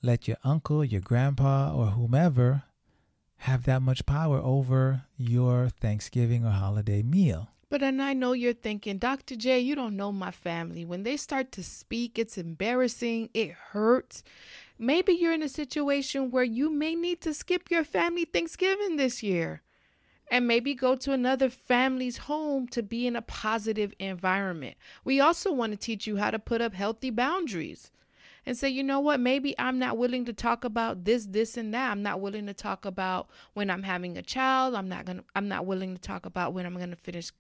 let 0.03 0.29
your 0.29 0.37
uncle, 0.45 0.85
your 0.85 1.01
grandpa, 1.01 1.75
or 1.75 1.87
whomever 1.87 2.65
have 3.39 3.65
that 3.65 3.81
much 3.81 4.05
power 4.05 4.39
over 4.39 5.05
your 5.17 5.71
Thanksgiving 5.71 6.45
or 6.45 6.51
holiday 6.51 7.03
meal. 7.03 7.49
But 7.71 7.85
and 7.85 8.03
I 8.03 8.15
know 8.15 8.33
you're 8.33 8.53
thinking, 8.53 8.99
Dr. 8.99 9.37
J, 9.37 9.61
you 9.61 9.77
don't 9.77 9.97
know 9.97 10.11
my 10.11 10.33
family. 10.33 10.85
When 10.85 11.05
they 11.05 11.17
start 11.17 11.53
to 11.53 11.63
speak, 11.63 12.19
it's 12.19 12.37
embarrassing, 12.37 13.31
it 13.33 13.53
hurts. 13.53 14.25
Maybe 14.77 15.13
you're 15.13 15.33
in 15.33 15.43
a 15.43 15.49
situation 15.49 16.33
where 16.33 16.45
you 16.45 16.69
may 16.69 16.97
need 16.97 17.21
to 17.21 17.33
skip 17.33 17.71
your 17.71 17.85
family 17.85 18.25
Thanksgiving 18.25 18.97
this 18.97 19.23
year 19.23 19.63
and 20.33 20.49
maybe 20.49 20.75
go 20.75 20.97
to 20.97 21.13
another 21.13 21.49
family's 21.49 22.19
home 22.19 22.67
to 22.69 22.83
be 22.83 23.07
in 23.07 23.15
a 23.15 23.23
positive 23.23 23.95
environment. 24.01 24.77
We 25.05 25.21
also 25.21 25.53
want 25.53 25.73
to 25.73 25.79
teach 25.79 26.09
you 26.09 26.17
how 26.17 26.33
to 26.33 26.39
put 26.41 26.61
up 26.61 26.75
healthy 26.75 27.11
boundaries 27.11 27.93
and 28.47 28.57
say, 28.57 28.69
you 28.69 28.83
know 28.83 29.01
what, 29.01 29.21
maybe 29.21 29.55
I'm 29.59 29.79
not 29.79 29.99
willing 29.99 30.25
to 30.27 30.33
talk 30.33 30.65
about 30.65 31.05
this, 31.05 31.27
this, 31.27 31.57
and 31.57 31.73
that. 31.75 31.91
I'm 31.91 32.03
not 32.03 32.21
willing 32.21 32.47
to 32.47 32.55
talk 32.55 32.85
about 32.85 33.29
when 33.55 33.71
I'm 33.71 33.83
having 33.83 34.17
a 34.17 34.23
child. 34.23 34.75
I'm 34.75 34.89
not 34.89 35.05
gonna 35.05 35.25
I'm 35.35 35.49
not 35.49 35.67
willing 35.67 35.95
to 35.95 36.01
talk 36.01 36.27
about 36.27 36.53
when 36.53 36.67
I'm 36.67 36.77
gonna 36.79 36.97
finish 36.97 37.31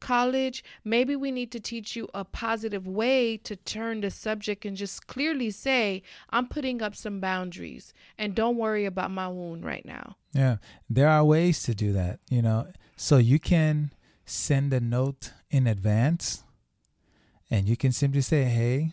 college. 0.00 0.64
Maybe 0.84 1.16
we 1.16 1.30
need 1.30 1.50
to 1.52 1.60
teach 1.60 1.96
you 1.96 2.08
a 2.14 2.24
positive 2.24 2.86
way 2.86 3.36
to 3.38 3.56
turn 3.56 4.00
the 4.00 4.10
subject 4.10 4.64
and 4.64 4.76
just 4.76 5.06
clearly 5.06 5.50
say, 5.50 6.02
I'm 6.30 6.46
putting 6.46 6.82
up 6.82 6.94
some 6.94 7.20
boundaries 7.20 7.92
and 8.18 8.34
don't 8.34 8.56
worry 8.56 8.84
about 8.84 9.10
my 9.10 9.28
wound 9.28 9.64
right 9.64 9.84
now. 9.84 10.16
Yeah, 10.32 10.56
there 10.88 11.08
are 11.08 11.24
ways 11.24 11.62
to 11.64 11.74
do 11.74 11.92
that, 11.92 12.20
you 12.30 12.42
know. 12.42 12.68
So 12.96 13.16
you 13.16 13.38
can 13.38 13.92
send 14.24 14.72
a 14.72 14.80
note 14.80 15.32
in 15.50 15.66
advance 15.66 16.44
and 17.50 17.68
you 17.68 17.76
can 17.76 17.90
simply 17.92 18.20
say, 18.20 18.44
hey, 18.44 18.92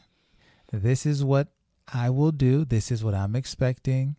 this 0.72 1.06
is 1.06 1.24
what 1.24 1.50
I 1.94 2.10
will 2.10 2.32
do, 2.32 2.66
this 2.66 2.92
is 2.92 3.04
what 3.04 3.14
I'm 3.14 3.36
expecting. 3.36 4.16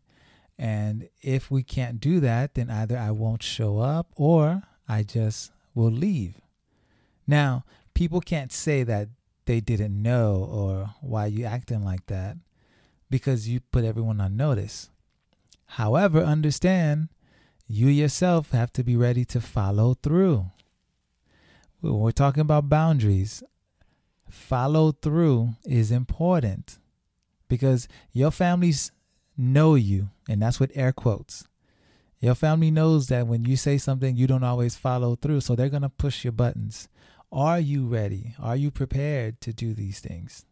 And 0.59 1.09
if 1.21 1.51
we 1.51 1.63
can't 1.63 2.01
do 2.01 2.21
that, 2.21 2.55
then 2.55 2.71
either 2.71 2.97
I 2.99 3.11
won't 3.11 3.43
show 3.43 3.79
up 3.79 4.09
or 4.17 4.63
I 4.89 5.03
just 5.03 5.53
will 5.75 5.91
leave. 5.91 6.41
Now, 7.27 7.65
people 7.95 8.21
can't 8.21 8.51
say 8.51 8.83
that 8.85 9.09
they 9.45 9.61
didn't 9.61 10.03
know 10.03 10.49
or 10.51 10.95
why 11.01 11.27
you 11.27 11.45
acting 11.45 11.85
like 11.85 12.07
that 12.07 12.37
because 13.11 13.49
you 13.49 13.61
put 13.61 13.85
everyone 13.85 14.21
on 14.21 14.37
notice. 14.37 14.91
However, 15.73 16.21
understand 16.21 17.09
you 17.67 17.89
yourself 17.89 18.51
have 18.51 18.73
to 18.73 18.83
be 18.83 18.97
ready 18.97 19.25
to 19.27 19.41
follow 19.41 19.95
through. 19.95 20.47
When 21.81 21.99
we're 21.99 22.11
talking 22.13 22.41
about 22.41 22.69
boundaries, 22.69 23.43
follow 24.29 24.93
through 24.93 25.51
is 25.65 25.93
important 25.93 26.79
because 27.49 27.89
your 28.13 28.31
families 28.31 28.93
know 29.37 29.75
you, 29.75 30.11
and 30.29 30.43
that's 30.43 30.61
with 30.61 30.73
air 30.75 30.93
quotes. 30.93 31.47
Your 32.21 32.35
family 32.35 32.71
knows 32.71 33.07
that 33.09 33.27
when 33.27 33.45
you 33.45 33.57
say 33.57 33.79
something, 33.79 34.17
you 34.17 34.27
don't 34.27 34.43
always 34.43 34.75
follow 34.75 35.15
through, 35.15 35.41
so 35.41 35.55
they're 35.55 35.69
going 35.69 35.83
to 35.83 35.89
push 35.89 36.25
your 36.25 36.33
buttons. 36.33 36.89
Are 37.31 37.61
you 37.61 37.87
ready? 37.87 38.35
Are 38.41 38.57
you 38.57 38.71
prepared 38.71 39.41
to 39.43 39.53
do 39.53 39.75
these 39.75 40.01
things? 40.01 40.45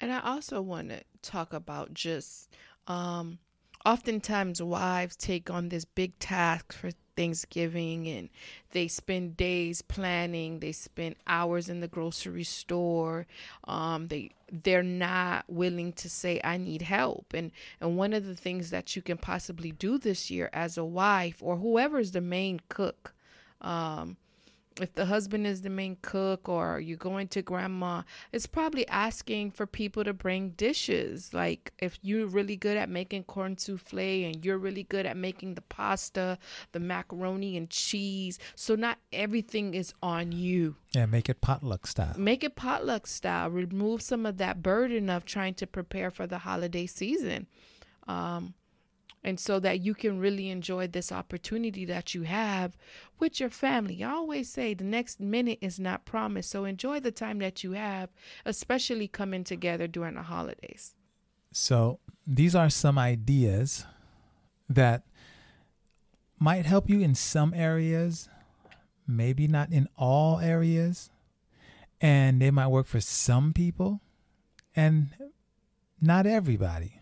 And 0.00 0.12
I 0.12 0.20
also 0.20 0.62
want 0.62 0.90
to 0.90 1.02
talk 1.22 1.52
about 1.52 1.92
just 1.92 2.48
um, 2.86 3.38
oftentimes 3.84 4.62
wives 4.62 5.16
take 5.16 5.50
on 5.50 5.68
this 5.68 5.84
big 5.84 6.18
task 6.18 6.72
for 6.72 6.90
Thanksgiving 7.16 8.08
and 8.08 8.28
they 8.72 8.88
spend 8.88 9.36
days 9.36 9.82
planning, 9.82 10.60
they 10.60 10.72
spend 10.72 11.16
hours 11.26 11.68
in 11.68 11.80
the 11.80 11.88
grocery 11.88 12.44
store. 12.44 13.26
Um, 13.64 14.08
they 14.08 14.30
they're 14.50 14.82
not 14.82 15.44
willing 15.48 15.92
to 15.94 16.08
say 16.08 16.40
I 16.44 16.56
need 16.56 16.82
help. 16.82 17.32
And 17.34 17.52
and 17.80 17.96
one 17.96 18.12
of 18.12 18.26
the 18.26 18.36
things 18.36 18.70
that 18.70 18.96
you 18.96 19.02
can 19.02 19.18
possibly 19.18 19.72
do 19.72 19.98
this 19.98 20.30
year 20.30 20.50
as 20.52 20.76
a 20.76 20.84
wife 20.84 21.36
or 21.40 21.56
whoever 21.56 21.98
is 21.98 22.12
the 22.12 22.20
main 22.20 22.60
cook, 22.68 23.14
um, 23.60 24.16
if 24.80 24.94
the 24.94 25.06
husband 25.06 25.46
is 25.46 25.62
the 25.62 25.70
main 25.70 25.96
cook 26.02 26.48
or 26.48 26.80
you're 26.80 26.96
going 26.96 27.28
to 27.28 27.42
grandma, 27.42 28.02
it's 28.32 28.46
probably 28.46 28.86
asking 28.88 29.52
for 29.52 29.66
people 29.66 30.04
to 30.04 30.12
bring 30.12 30.50
dishes. 30.50 31.32
Like 31.32 31.72
if 31.78 31.98
you're 32.02 32.26
really 32.26 32.56
good 32.56 32.76
at 32.76 32.88
making 32.88 33.24
corn 33.24 33.56
souffle 33.56 33.98
and 33.98 34.44
you're 34.44 34.58
really 34.58 34.84
good 34.84 35.06
at 35.06 35.16
making 35.16 35.54
the 35.54 35.62
pasta, 35.62 36.38
the 36.72 36.80
macaroni 36.80 37.56
and 37.56 37.70
cheese. 37.70 38.38
So 38.54 38.74
not 38.74 38.98
everything 39.12 39.74
is 39.74 39.92
on 40.02 40.32
you. 40.32 40.76
Yeah, 40.94 41.06
make 41.06 41.28
it 41.28 41.40
potluck 41.40 41.86
style. 41.86 42.14
Make 42.16 42.42
it 42.44 42.56
potluck 42.56 43.06
style. 43.06 43.50
Remove 43.50 44.02
some 44.02 44.26
of 44.26 44.38
that 44.38 44.62
burden 44.62 45.10
of 45.10 45.24
trying 45.24 45.54
to 45.54 45.66
prepare 45.66 46.10
for 46.10 46.26
the 46.26 46.38
holiday 46.38 46.86
season. 46.86 47.46
Um, 48.06 48.54
and 49.24 49.40
so 49.40 49.58
that 49.58 49.80
you 49.80 49.94
can 49.94 50.20
really 50.20 50.50
enjoy 50.50 50.86
this 50.86 51.10
opportunity 51.10 51.86
that 51.86 52.14
you 52.14 52.22
have 52.22 52.76
with 53.18 53.40
your 53.40 53.48
family. 53.48 54.04
I 54.04 54.10
always 54.10 54.50
say 54.50 54.74
the 54.74 54.84
next 54.84 55.18
minute 55.18 55.58
is 55.62 55.80
not 55.80 56.04
promised. 56.04 56.50
So 56.50 56.66
enjoy 56.66 57.00
the 57.00 57.10
time 57.10 57.38
that 57.38 57.64
you 57.64 57.72
have, 57.72 58.10
especially 58.44 59.08
coming 59.08 59.42
together 59.42 59.86
during 59.86 60.14
the 60.14 60.22
holidays. 60.22 60.94
So, 61.52 62.00
these 62.26 62.54
are 62.54 62.68
some 62.68 62.98
ideas 62.98 63.86
that 64.68 65.04
might 66.38 66.66
help 66.66 66.90
you 66.90 67.00
in 67.00 67.14
some 67.14 67.54
areas, 67.54 68.28
maybe 69.06 69.46
not 69.46 69.70
in 69.70 69.88
all 69.96 70.40
areas, 70.40 71.10
and 72.00 72.42
they 72.42 72.50
might 72.50 72.68
work 72.68 72.86
for 72.86 73.00
some 73.00 73.52
people 73.52 74.00
and 74.74 75.10
not 76.00 76.26
everybody, 76.26 77.00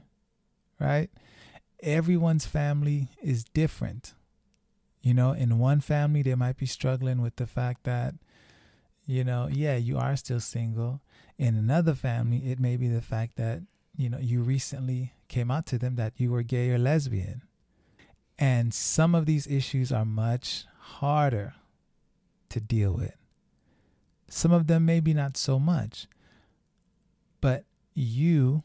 right? 0.78 1.10
Everyone's 1.82 2.46
family 2.46 3.08
is 3.22 3.44
different. 3.44 4.14
You 5.02 5.14
know, 5.14 5.32
in 5.32 5.58
one 5.58 5.80
family, 5.80 6.22
they 6.22 6.36
might 6.36 6.56
be 6.56 6.66
struggling 6.66 7.20
with 7.20 7.36
the 7.36 7.46
fact 7.46 7.84
that, 7.84 8.14
you 9.04 9.24
know, 9.24 9.48
yeah, 9.50 9.76
you 9.76 9.98
are 9.98 10.14
still 10.16 10.38
single. 10.38 11.00
In 11.38 11.56
another 11.56 11.94
family, 11.94 12.50
it 12.50 12.60
may 12.60 12.76
be 12.76 12.86
the 12.86 13.02
fact 13.02 13.36
that 13.36 13.62
you 13.96 14.08
know 14.08 14.18
you 14.18 14.42
recently 14.42 15.12
came 15.28 15.50
out 15.50 15.66
to 15.66 15.78
them 15.78 15.96
that 15.96 16.14
you 16.16 16.30
were 16.30 16.42
gay 16.42 16.70
or 16.70 16.78
lesbian 16.78 17.42
and 18.38 18.72
some 18.72 19.14
of 19.14 19.26
these 19.26 19.46
issues 19.46 19.92
are 19.92 20.04
much 20.04 20.64
harder 20.78 21.54
to 22.48 22.60
deal 22.60 22.92
with 22.92 23.16
some 24.28 24.52
of 24.52 24.66
them 24.66 24.84
maybe 24.84 25.12
not 25.12 25.36
so 25.36 25.58
much 25.58 26.06
but 27.40 27.64
you 27.94 28.62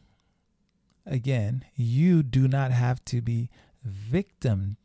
again 1.07 1.63
you 1.75 2.21
do 2.23 2.47
not 2.47 2.71
have 2.71 3.03
to 3.05 3.21
be 3.21 3.49
victim 3.83 4.77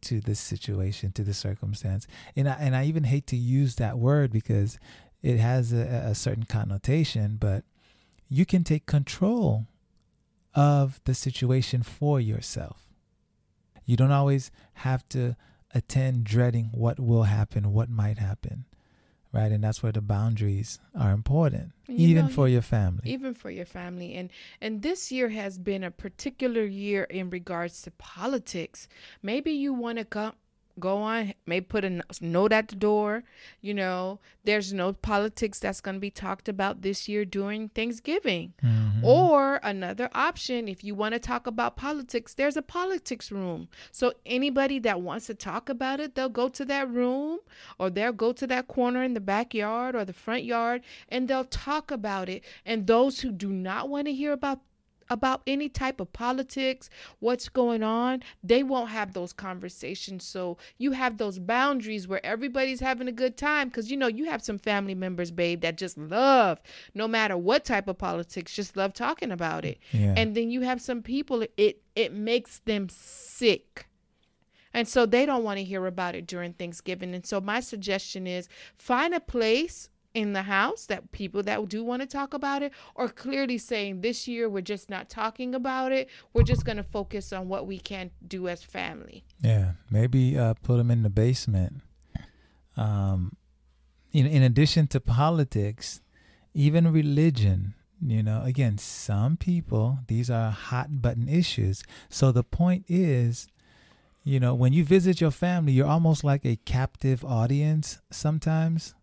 to 0.00 0.20
this 0.20 0.38
situation 0.38 1.10
to 1.10 1.24
the 1.24 1.34
circumstance 1.34 2.06
and 2.36 2.48
I, 2.48 2.56
and 2.60 2.76
I 2.76 2.84
even 2.84 3.04
hate 3.04 3.26
to 3.28 3.36
use 3.36 3.74
that 3.76 3.98
word 3.98 4.30
because 4.30 4.78
it 5.22 5.38
has 5.38 5.72
a, 5.72 5.78
a 5.80 6.14
certain 6.14 6.44
connotation 6.44 7.36
but 7.38 7.64
you 8.28 8.44
can 8.44 8.62
take 8.62 8.86
control 8.86 9.66
of 10.54 11.00
the 11.04 11.14
situation 11.14 11.82
for 11.82 12.20
yourself. 12.20 12.88
You 13.86 13.96
don't 13.96 14.12
always 14.12 14.50
have 14.74 15.08
to 15.10 15.36
attend 15.74 16.24
dreading 16.24 16.70
what 16.72 16.98
will 17.00 17.24
happen, 17.24 17.72
what 17.72 17.88
might 17.88 18.18
happen. 18.18 18.64
Right. 19.30 19.52
And 19.52 19.62
that's 19.62 19.82
where 19.82 19.92
the 19.92 20.00
boundaries 20.00 20.78
are 20.98 21.12
important, 21.12 21.72
you 21.86 22.08
even 22.08 22.26
know, 22.26 22.32
for 22.32 22.48
your 22.48 22.62
family. 22.62 23.10
Even 23.10 23.34
for 23.34 23.50
your 23.50 23.66
family. 23.66 24.14
And 24.14 24.30
and 24.60 24.80
this 24.80 25.12
year 25.12 25.28
has 25.28 25.58
been 25.58 25.84
a 25.84 25.90
particular 25.90 26.64
year 26.64 27.04
in 27.04 27.28
regards 27.28 27.82
to 27.82 27.90
politics. 27.90 28.88
Maybe 29.22 29.52
you 29.52 29.74
want 29.74 29.98
to 29.98 30.06
come 30.06 30.32
go 30.78 30.98
on 30.98 31.34
maybe 31.46 31.64
put 31.64 31.84
a 31.84 32.02
note 32.20 32.52
at 32.52 32.68
the 32.68 32.76
door 32.76 33.24
you 33.60 33.74
know. 33.74 34.20
There's 34.44 34.72
no 34.72 34.92
politics 34.92 35.58
that's 35.58 35.80
going 35.80 35.96
to 35.96 36.00
be 36.00 36.10
talked 36.10 36.48
about 36.48 36.82
this 36.82 37.08
year 37.08 37.24
during 37.24 37.68
thanksgiving. 37.68 38.54
Mm-hmm. 38.62 39.04
or 39.04 39.60
another 39.62 40.08
option 40.12 40.68
if 40.68 40.82
you 40.82 40.94
want 40.94 41.12
to 41.14 41.18
talk 41.18 41.46
about 41.46 41.76
politics 41.76 42.34
there's 42.34 42.56
a 42.56 42.62
politics 42.62 43.30
room. 43.30 43.68
So 43.92 44.12
anybody 44.26 44.78
that 44.80 45.00
wants 45.00 45.26
to 45.26 45.34
talk 45.34 45.68
about 45.68 46.00
it 46.00 46.14
they'll 46.14 46.28
go 46.28 46.48
to 46.48 46.64
that 46.64 46.90
room 46.90 47.38
or 47.78 47.90
they'll 47.90 48.12
go 48.12 48.32
to 48.32 48.46
that 48.46 48.68
corner 48.68 49.02
in 49.02 49.14
the 49.14 49.20
backyard 49.20 49.94
or 49.94 50.04
the 50.04 50.12
front 50.12 50.44
yard 50.44 50.82
and 51.08 51.28
they'll 51.28 51.44
talk 51.44 51.90
about 51.90 52.28
it. 52.28 52.42
And 52.64 52.86
those 52.86 53.20
who 53.20 53.30
do 53.30 53.50
not 53.50 53.88
want 53.88 54.06
to 54.06 54.12
hear 54.12 54.32
about 54.32 54.60
about 55.10 55.42
any 55.46 55.68
type 55.68 56.00
of 56.00 56.12
politics, 56.12 56.90
what's 57.20 57.48
going 57.48 57.82
on, 57.82 58.22
they 58.42 58.62
won't 58.62 58.90
have 58.90 59.12
those 59.12 59.32
conversations. 59.32 60.24
So 60.24 60.58
you 60.78 60.92
have 60.92 61.18
those 61.18 61.38
boundaries 61.38 62.06
where 62.08 62.24
everybody's 62.24 62.80
having 62.80 63.08
a 63.08 63.12
good 63.12 63.36
time 63.36 63.68
because 63.68 63.90
you 63.90 63.96
know 63.96 64.06
you 64.06 64.26
have 64.26 64.42
some 64.42 64.58
family 64.58 64.94
members, 64.94 65.30
babe, 65.30 65.60
that 65.62 65.76
just 65.76 65.96
love 65.98 66.60
no 66.94 67.08
matter 67.08 67.36
what 67.36 67.64
type 67.64 67.88
of 67.88 67.98
politics, 67.98 68.54
just 68.54 68.76
love 68.76 68.92
talking 68.92 69.30
about 69.30 69.64
it. 69.64 69.78
Yeah. 69.92 70.14
And 70.16 70.34
then 70.34 70.50
you 70.50 70.62
have 70.62 70.80
some 70.80 71.02
people 71.02 71.44
it 71.56 71.82
it 71.94 72.12
makes 72.12 72.60
them 72.60 72.88
sick. 72.90 73.86
And 74.74 74.86
so 74.86 75.06
they 75.06 75.26
don't 75.26 75.44
want 75.44 75.58
to 75.58 75.64
hear 75.64 75.86
about 75.86 76.14
it 76.14 76.26
during 76.26 76.52
Thanksgiving. 76.52 77.14
And 77.14 77.26
so 77.26 77.40
my 77.40 77.60
suggestion 77.60 78.26
is 78.26 78.48
find 78.76 79.14
a 79.14 79.20
place 79.20 79.88
in 80.18 80.32
the 80.32 80.42
house 80.42 80.86
that 80.86 81.12
people 81.12 81.44
that 81.44 81.68
do 81.68 81.84
want 81.84 82.02
to 82.02 82.08
talk 82.08 82.34
about 82.34 82.60
it 82.60 82.72
or 82.96 83.08
clearly 83.08 83.56
saying 83.56 84.00
this 84.00 84.26
year 84.26 84.48
we're 84.48 84.60
just 84.60 84.90
not 84.90 85.08
talking 85.08 85.54
about 85.54 85.92
it. 85.92 86.08
We're 86.32 86.42
just 86.42 86.64
going 86.64 86.76
to 86.76 86.82
focus 86.82 87.32
on 87.32 87.48
what 87.48 87.68
we 87.68 87.78
can 87.78 88.10
do 88.26 88.48
as 88.48 88.64
family. 88.64 89.24
Yeah 89.40 89.72
maybe 89.90 90.36
uh, 90.36 90.54
put 90.54 90.78
them 90.78 90.90
in 90.90 91.04
the 91.04 91.10
basement. 91.10 91.82
Um 92.76 93.36
in, 94.12 94.26
in 94.26 94.42
addition 94.42 94.88
to 94.88 95.00
politics 95.00 96.00
even 96.54 96.92
religion 96.92 97.74
you 98.00 98.22
know 98.22 98.42
again 98.42 98.78
some 98.78 99.36
people 99.36 99.98
these 100.08 100.28
are 100.30 100.50
hot 100.50 101.00
button 101.00 101.28
issues. 101.28 101.84
So 102.08 102.32
the 102.32 102.42
point 102.42 102.86
is 102.88 103.46
you 104.24 104.40
know 104.40 104.52
when 104.52 104.72
you 104.72 104.82
visit 104.82 105.20
your 105.20 105.30
family 105.30 105.72
you're 105.72 105.86
almost 105.86 106.24
like 106.24 106.44
a 106.44 106.56
captive 106.64 107.24
audience 107.24 108.00
sometimes 108.10 108.94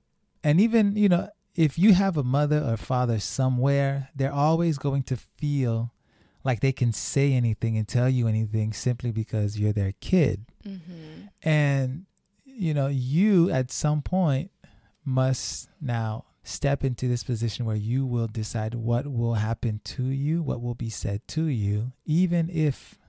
and 0.45 0.61
even 0.61 0.95
you 0.95 1.09
know 1.09 1.27
if 1.55 1.77
you 1.77 1.93
have 1.93 2.15
a 2.15 2.23
mother 2.23 2.63
or 2.63 2.77
father 2.77 3.19
somewhere 3.19 4.09
they're 4.15 4.31
always 4.31 4.77
going 4.77 5.03
to 5.03 5.17
feel 5.17 5.91
like 6.43 6.59
they 6.59 6.71
can 6.71 6.93
say 6.93 7.33
anything 7.33 7.75
and 7.75 7.87
tell 7.87 8.07
you 8.07 8.27
anything 8.27 8.71
simply 8.71 9.11
because 9.11 9.59
you're 9.59 9.73
their 9.73 9.93
kid 9.99 10.45
mm-hmm. 10.65 11.25
and 11.41 12.05
you 12.45 12.73
know 12.73 12.87
you 12.87 13.49
at 13.49 13.71
some 13.71 14.01
point 14.01 14.51
must 15.03 15.67
now 15.81 16.23
step 16.43 16.83
into 16.83 17.07
this 17.07 17.23
position 17.23 17.65
where 17.65 17.75
you 17.75 18.05
will 18.05 18.27
decide 18.27 18.75
what 18.75 19.07
will 19.07 19.33
happen 19.33 19.81
to 19.83 20.03
you 20.05 20.43
what 20.43 20.61
will 20.61 20.75
be 20.75 20.89
said 20.89 21.27
to 21.27 21.45
you 21.45 21.91
even 22.05 22.49
if 22.51 22.99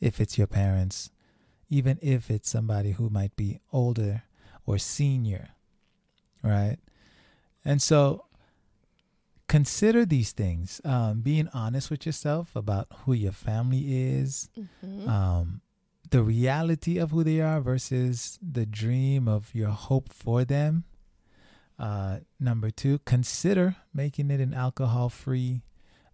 if 0.00 0.18
it's 0.18 0.38
your 0.38 0.46
parents 0.46 1.10
even 1.68 1.98
if 2.00 2.30
it's 2.30 2.48
somebody 2.48 2.92
who 2.92 3.10
might 3.10 3.36
be 3.36 3.60
older 3.70 4.22
or 4.64 4.78
senior 4.78 5.50
right? 6.42 6.78
And 7.64 7.80
so 7.80 8.26
consider 9.48 10.04
these 10.04 10.32
things 10.32 10.80
um, 10.84 11.20
being 11.20 11.48
honest 11.52 11.90
with 11.90 12.06
yourself 12.06 12.56
about 12.56 12.86
who 13.04 13.12
your 13.12 13.32
family 13.32 14.12
is, 14.14 14.48
mm-hmm. 14.58 15.08
um, 15.08 15.60
the 16.10 16.22
reality 16.22 16.98
of 16.98 17.10
who 17.10 17.24
they 17.24 17.40
are 17.40 17.60
versus 17.60 18.38
the 18.42 18.66
dream 18.66 19.28
of 19.28 19.54
your 19.54 19.70
hope 19.70 20.12
for 20.12 20.44
them. 20.44 20.84
Uh, 21.78 22.18
number 22.38 22.70
two, 22.70 22.98
consider 23.00 23.76
making 23.92 24.30
it 24.30 24.40
an 24.40 24.54
alcohol 24.54 25.08
free 25.08 25.62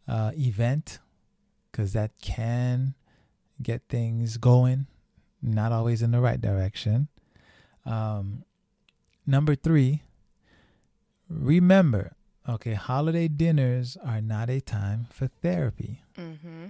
uh, 0.07 0.33
event 0.37 0.99
because 1.71 1.93
that 1.93 2.11
can 2.21 2.95
get 3.63 3.83
things 3.89 4.37
going, 4.37 4.87
not 5.43 5.73
always 5.73 6.03
in 6.03 6.11
the 6.11 6.21
right 6.21 6.41
direction. 6.41 7.09
Um, 7.85 8.45
number 9.27 9.55
three, 9.55 10.03
Remember, 11.29 12.13
okay, 12.49 12.75
holiday 12.75 13.29
dinners 13.29 13.97
are 14.05 14.21
not 14.21 14.49
a 14.49 14.61
time 14.61 15.07
for 15.11 15.27
therapy. 15.27 16.03
Mm-hmm. 16.17 16.67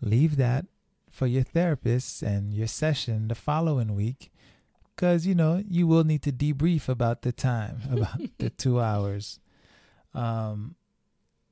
Leave 0.00 0.36
that 0.36 0.66
for 1.10 1.26
your 1.26 1.42
therapist 1.42 2.22
and 2.22 2.52
your 2.52 2.66
session 2.66 3.28
the 3.28 3.34
following 3.34 3.94
week 3.94 4.32
because, 4.94 5.26
you 5.26 5.34
know, 5.34 5.62
you 5.68 5.86
will 5.86 6.04
need 6.04 6.22
to 6.22 6.32
debrief 6.32 6.88
about 6.88 7.22
the 7.22 7.32
time, 7.32 7.82
about 7.90 8.20
the 8.38 8.50
two 8.50 8.80
hours. 8.80 9.40
Um, 10.14 10.76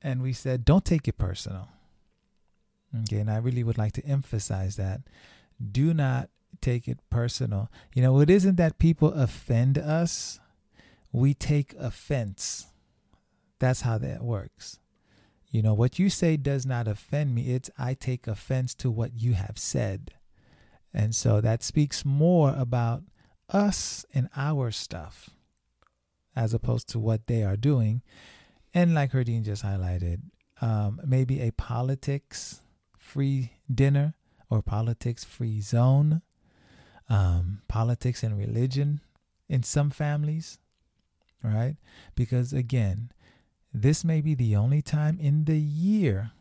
and 0.01 0.21
we 0.21 0.33
said, 0.33 0.65
don't 0.65 0.85
take 0.85 1.07
it 1.07 1.17
personal. 1.17 1.69
Okay, 3.03 3.19
and 3.19 3.31
I 3.31 3.37
really 3.37 3.63
would 3.63 3.77
like 3.77 3.93
to 3.93 4.05
emphasize 4.05 4.75
that. 4.75 5.01
Do 5.71 5.93
not 5.93 6.29
take 6.59 6.87
it 6.87 6.99
personal. 7.09 7.71
You 7.93 8.01
know, 8.01 8.19
it 8.19 8.29
isn't 8.29 8.57
that 8.57 8.79
people 8.79 9.13
offend 9.13 9.77
us 9.77 10.39
we 11.11 11.33
take 11.33 11.73
offense. 11.77 12.67
That's 13.59 13.81
how 13.81 13.97
that 13.99 14.23
works. 14.23 14.79
You 15.49 15.61
know, 15.61 15.73
what 15.73 15.99
you 15.99 16.09
say 16.09 16.37
does 16.37 16.65
not 16.65 16.87
offend 16.87 17.35
me. 17.35 17.53
It's 17.53 17.69
I 17.77 17.93
take 17.93 18.27
offense 18.27 18.73
to 18.75 18.89
what 18.89 19.19
you 19.19 19.33
have 19.33 19.57
said. 19.57 20.13
And 20.93 21.13
so 21.13 21.41
that 21.41 21.63
speaks 21.63 22.05
more 22.05 22.53
about 22.57 23.03
us 23.49 24.05
and 24.13 24.29
our 24.35 24.71
stuff 24.71 25.29
as 26.35 26.53
opposed 26.53 26.87
to 26.89 26.99
what 26.99 27.27
they 27.27 27.43
are 27.43 27.57
doing. 27.57 28.01
And 28.73 28.93
like 28.93 29.11
Herdyne 29.11 29.43
just 29.43 29.63
highlighted, 29.63 30.21
um, 30.61 31.01
maybe 31.05 31.41
a 31.41 31.51
politics 31.51 32.61
free 32.97 33.53
dinner 33.73 34.13
or 34.49 34.61
politics 34.61 35.25
free 35.25 35.59
zone, 35.59 36.21
um, 37.09 37.61
politics 37.67 38.23
and 38.23 38.37
religion 38.37 39.01
in 39.49 39.63
some 39.63 39.89
families 39.89 40.59
right? 41.43 41.75
Because 42.15 42.53
again, 42.53 43.11
this 43.73 44.03
may 44.03 44.21
be 44.21 44.35
the 44.35 44.55
only 44.55 44.81
time 44.81 45.17
in 45.19 45.45
the 45.45 45.59
year, 45.59 46.31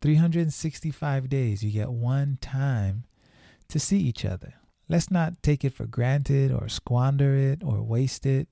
365 0.00 1.28
days, 1.28 1.64
you 1.64 1.70
get 1.70 1.90
one 1.90 2.38
time 2.40 3.04
to 3.68 3.78
see 3.78 3.98
each 3.98 4.24
other. 4.24 4.54
Let's 4.88 5.10
not 5.10 5.42
take 5.42 5.64
it 5.64 5.72
for 5.72 5.86
granted 5.86 6.52
or 6.52 6.68
squander 6.68 7.34
it 7.34 7.62
or 7.64 7.82
waste 7.82 8.24
it 8.24 8.48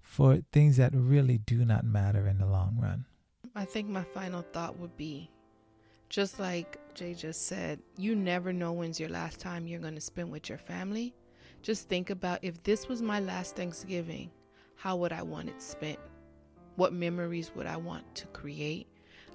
for 0.00 0.38
things 0.52 0.76
that 0.76 0.92
really 0.94 1.38
do 1.38 1.64
not 1.64 1.84
matter 1.84 2.28
in 2.28 2.38
the 2.38 2.46
long 2.46 2.78
run. 2.80 3.06
I 3.54 3.64
think 3.64 3.88
my 3.88 4.04
final 4.04 4.42
thought 4.42 4.78
would 4.78 4.96
be 4.96 5.30
just 6.08 6.38
like 6.38 6.78
Jay 6.94 7.14
just 7.14 7.46
said, 7.46 7.80
you 7.96 8.14
never 8.14 8.52
know 8.52 8.72
when's 8.72 9.00
your 9.00 9.08
last 9.08 9.40
time 9.40 9.66
you're 9.66 9.80
going 9.80 9.94
to 9.94 10.00
spend 10.00 10.30
with 10.30 10.48
your 10.48 10.58
family. 10.58 11.14
Just 11.62 11.88
think 11.88 12.10
about 12.10 12.38
if 12.42 12.62
this 12.62 12.86
was 12.86 13.00
my 13.00 13.18
last 13.18 13.56
Thanksgiving, 13.56 14.30
how 14.82 14.96
would 14.96 15.12
I 15.12 15.22
want 15.22 15.48
it 15.48 15.62
spent? 15.62 16.00
What 16.74 16.92
memories 16.92 17.52
would 17.54 17.66
I 17.66 17.76
want 17.76 18.16
to 18.16 18.26
create? 18.28 18.88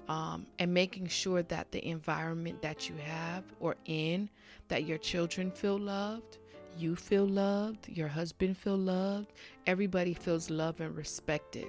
Um, 0.06 0.46
and 0.58 0.74
making 0.74 1.06
sure 1.06 1.42
that 1.44 1.72
the 1.72 1.86
environment 1.86 2.60
that 2.60 2.90
you 2.90 2.96
have 2.96 3.44
or 3.58 3.76
in, 3.86 4.28
that 4.68 4.84
your 4.84 4.98
children 4.98 5.50
feel 5.50 5.78
loved, 5.78 6.36
you 6.76 6.96
feel 6.96 7.26
loved, 7.26 7.88
your 7.88 8.08
husband 8.08 8.58
feel 8.58 8.76
loved, 8.76 9.32
everybody 9.66 10.12
feels 10.12 10.50
loved 10.50 10.80
and 10.80 10.94
respected. 10.94 11.68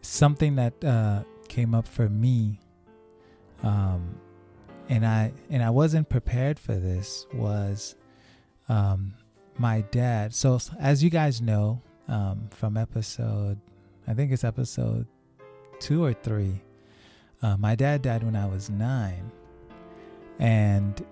Something 0.00 0.56
that 0.56 0.82
uh, 0.82 1.22
came 1.48 1.74
up 1.74 1.86
for 1.86 2.08
me 2.08 2.60
um, 3.62 4.18
and 4.88 5.06
I 5.06 5.34
and 5.50 5.62
I 5.62 5.68
wasn't 5.68 6.08
prepared 6.08 6.58
for 6.58 6.74
this. 6.74 7.26
Was 7.34 7.94
um, 8.70 9.12
my 9.58 9.82
dad? 9.90 10.34
So 10.34 10.58
as 10.78 11.04
you 11.04 11.10
guys 11.10 11.42
know 11.42 11.82
um, 12.08 12.48
from 12.50 12.76
episode, 12.76 13.58
I 14.06 14.14
think 14.14 14.32
it's 14.32 14.44
episode 14.44 15.06
two 15.80 16.04
or 16.04 16.12
three. 16.12 16.60
Uh, 17.42 17.56
my 17.56 17.74
dad 17.74 18.02
died 18.02 18.22
when 18.22 18.36
I 18.36 18.46
was 18.46 18.70
nine, 18.70 19.30
and 20.38 21.04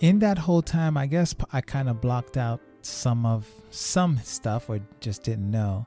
in 0.00 0.18
that 0.20 0.38
whole 0.38 0.62
time, 0.62 0.96
I 0.96 1.06
guess 1.06 1.34
I 1.52 1.60
kind 1.60 1.88
of 1.88 2.00
blocked 2.00 2.36
out 2.36 2.60
some 2.82 3.26
of 3.26 3.48
some 3.70 4.18
stuff 4.22 4.68
or 4.68 4.80
just 5.00 5.22
didn't 5.22 5.50
know. 5.50 5.86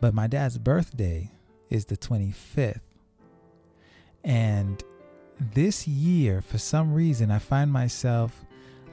But 0.00 0.14
my 0.14 0.26
dad's 0.26 0.58
birthday 0.58 1.32
is 1.70 1.86
the 1.86 1.96
25th. 1.96 2.80
And 4.24 4.82
this 5.40 5.86
year, 5.86 6.40
for 6.40 6.58
some 6.58 6.92
reason, 6.92 7.30
I 7.30 7.38
find 7.38 7.72
myself 7.72 8.44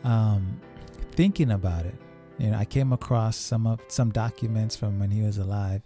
um, 0.03 0.59
thinking 1.11 1.51
about 1.51 1.85
it. 1.85 1.95
You 2.37 2.51
know, 2.51 2.57
I 2.57 2.65
came 2.65 2.91
across 2.91 3.37
some 3.37 3.65
of 3.65 3.79
some 3.87 4.11
documents 4.11 4.75
from 4.75 4.99
when 4.99 5.11
he 5.11 5.21
was 5.21 5.37
alive, 5.37 5.81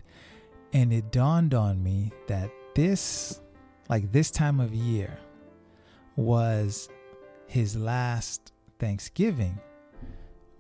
and 0.74 0.92
it 0.92 1.12
dawned 1.12 1.54
on 1.54 1.84
me 1.84 2.12
that 2.28 2.50
this, 2.76 3.42
like 3.90 4.12
this 4.12 4.32
time 4.32 4.60
of 4.60 4.74
year, 4.74 5.18
was 6.16 6.90
his 7.48 7.76
last 7.76 8.52
Thanksgiving 8.80 9.60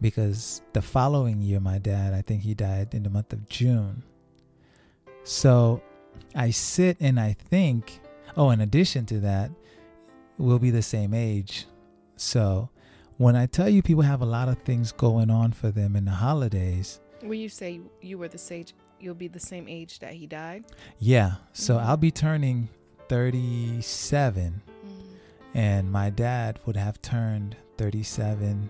because 0.01 0.61
the 0.73 0.81
following 0.81 1.41
year, 1.41 1.59
my 1.59 1.77
dad, 1.77 2.13
I 2.13 2.21
think 2.21 2.41
he 2.43 2.53
died 2.53 2.93
in 2.93 3.03
the 3.03 3.09
month 3.09 3.33
of 3.33 3.49
June. 3.49 4.03
So 5.23 5.81
I 6.35 6.51
sit 6.51 6.97
and 6.99 7.19
I 7.19 7.33
think, 7.33 7.99
oh, 8.37 8.49
in 8.51 8.61
addition 8.61 9.05
to 9.07 9.19
that, 9.19 9.51
we'll 10.37 10.59
be 10.59 10.71
the 10.71 10.81
same 10.81 11.13
age. 11.13 11.65
So 12.15 12.69
when 13.19 13.35
I 13.35 13.47
tell 13.47 13.67
you 13.67 13.81
people 13.81 14.03
have 14.03 14.21
a 14.21 14.25
lot 14.25 14.47
of 14.47 14.59
things 14.59 14.93
going 14.93 15.29
on 15.29 15.51
for 15.51 15.71
them 15.71 15.97
in 15.97 16.05
the 16.05 16.11
holidays. 16.11 17.01
When 17.21 17.37
you 17.37 17.49
say 17.49 17.81
you 18.01 18.17
were 18.17 18.29
the 18.29 18.37
sage, 18.37 18.73
you'll 18.97 19.13
be 19.13 19.27
the 19.27 19.41
same 19.41 19.67
age 19.67 19.99
that 19.99 20.13
he 20.13 20.25
died? 20.25 20.63
Yeah. 20.99 21.33
So 21.51 21.75
mm-hmm. 21.75 21.85
I'll 21.85 21.97
be 21.97 22.11
turning 22.11 22.69
37. 23.09 24.61
Mm-hmm. 24.63 25.57
And 25.57 25.91
my 25.91 26.09
dad 26.09 26.61
would 26.65 26.77
have 26.77 27.01
turned 27.01 27.57
37 27.77 28.69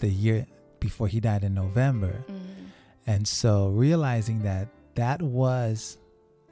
the 0.00 0.08
year 0.08 0.44
before 0.80 1.06
he 1.06 1.20
died 1.20 1.44
in 1.44 1.54
November. 1.54 2.24
Mm-hmm. 2.26 2.64
And 3.06 3.28
so 3.28 3.68
realizing 3.68 4.42
that 4.42 4.66
that 4.96 5.22
was 5.22 5.98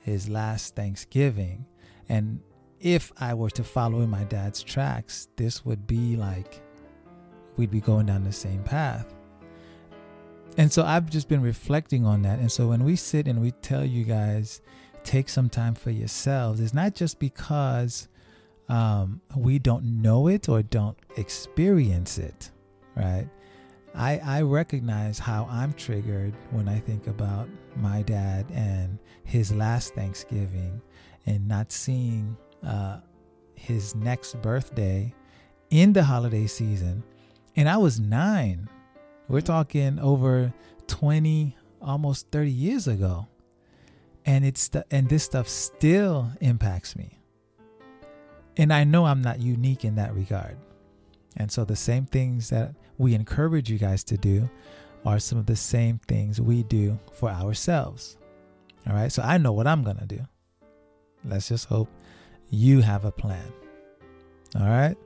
his 0.02 0.28
last 0.28 0.76
Thanksgiving. 0.76 1.66
And 2.08 2.40
if 2.78 3.12
I 3.18 3.34
were 3.34 3.50
to 3.50 3.64
follow 3.64 4.00
in 4.02 4.10
my 4.10 4.22
dad's 4.22 4.62
tracks, 4.62 5.26
this 5.34 5.64
would 5.64 5.88
be 5.88 6.14
like 6.14 6.62
we'd 7.58 7.70
be 7.70 7.80
going 7.80 8.06
down 8.06 8.24
the 8.24 8.32
same 8.32 8.62
path. 8.62 9.14
And 10.56 10.72
so 10.72 10.82
I've 10.84 11.10
just 11.10 11.28
been 11.28 11.42
reflecting 11.42 12.04
on 12.04 12.22
that. 12.22 12.38
And 12.38 12.50
so 12.50 12.68
when 12.68 12.84
we 12.84 12.96
sit 12.96 13.28
and 13.28 13.40
we 13.40 13.50
tell 13.50 13.84
you 13.84 14.04
guys, 14.04 14.60
take 15.04 15.28
some 15.28 15.48
time 15.48 15.74
for 15.74 15.90
yourselves, 15.90 16.60
it's 16.60 16.74
not 16.74 16.94
just 16.94 17.18
because 17.18 18.08
um, 18.68 19.20
we 19.36 19.58
don't 19.58 20.02
know 20.02 20.28
it 20.28 20.48
or 20.48 20.62
don't 20.62 20.98
experience 21.16 22.18
it, 22.18 22.50
right? 22.96 23.28
I, 23.94 24.18
I 24.18 24.42
recognize 24.42 25.18
how 25.18 25.48
I'm 25.50 25.72
triggered 25.72 26.34
when 26.50 26.68
I 26.68 26.78
think 26.78 27.06
about 27.06 27.48
my 27.76 28.02
dad 28.02 28.46
and 28.52 28.98
his 29.24 29.52
last 29.52 29.94
Thanksgiving 29.94 30.80
and 31.26 31.46
not 31.48 31.72
seeing 31.72 32.36
uh, 32.66 33.00
his 33.54 33.94
next 33.94 34.40
birthday 34.42 35.14
in 35.70 35.92
the 35.92 36.02
holiday 36.02 36.46
season. 36.46 37.02
And 37.58 37.68
I 37.68 37.76
was 37.76 37.98
nine. 37.98 38.68
We're 39.26 39.40
mm. 39.40 39.46
talking 39.46 39.98
over 39.98 40.54
20, 40.86 41.56
almost 41.82 42.30
30 42.30 42.52
years 42.52 42.86
ago. 42.86 43.26
And 44.24 44.44
it's 44.44 44.70
and 44.92 45.08
this 45.08 45.24
stuff 45.24 45.48
still 45.48 46.30
impacts 46.40 46.94
me. 46.94 47.18
And 48.56 48.72
I 48.72 48.84
know 48.84 49.06
I'm 49.06 49.22
not 49.22 49.40
unique 49.40 49.84
in 49.84 49.96
that 49.96 50.14
regard. 50.14 50.56
And 51.36 51.50
so 51.50 51.64
the 51.64 51.74
same 51.74 52.06
things 52.06 52.48
that 52.50 52.76
we 52.96 53.14
encourage 53.14 53.68
you 53.68 53.78
guys 53.78 54.04
to 54.04 54.16
do 54.16 54.48
are 55.04 55.18
some 55.18 55.38
of 55.38 55.46
the 55.46 55.56
same 55.56 55.98
things 56.06 56.40
we 56.40 56.62
do 56.62 56.96
for 57.12 57.28
ourselves. 57.28 58.18
All 58.86 58.94
right. 58.94 59.10
So 59.10 59.20
I 59.20 59.36
know 59.36 59.50
what 59.50 59.66
I'm 59.66 59.82
going 59.82 59.98
to 59.98 60.06
do. 60.06 60.20
Let's 61.24 61.48
just 61.48 61.66
hope 61.66 61.88
you 62.50 62.82
have 62.82 63.04
a 63.04 63.10
plan. 63.10 63.52
All 64.54 64.68
right. 64.68 64.96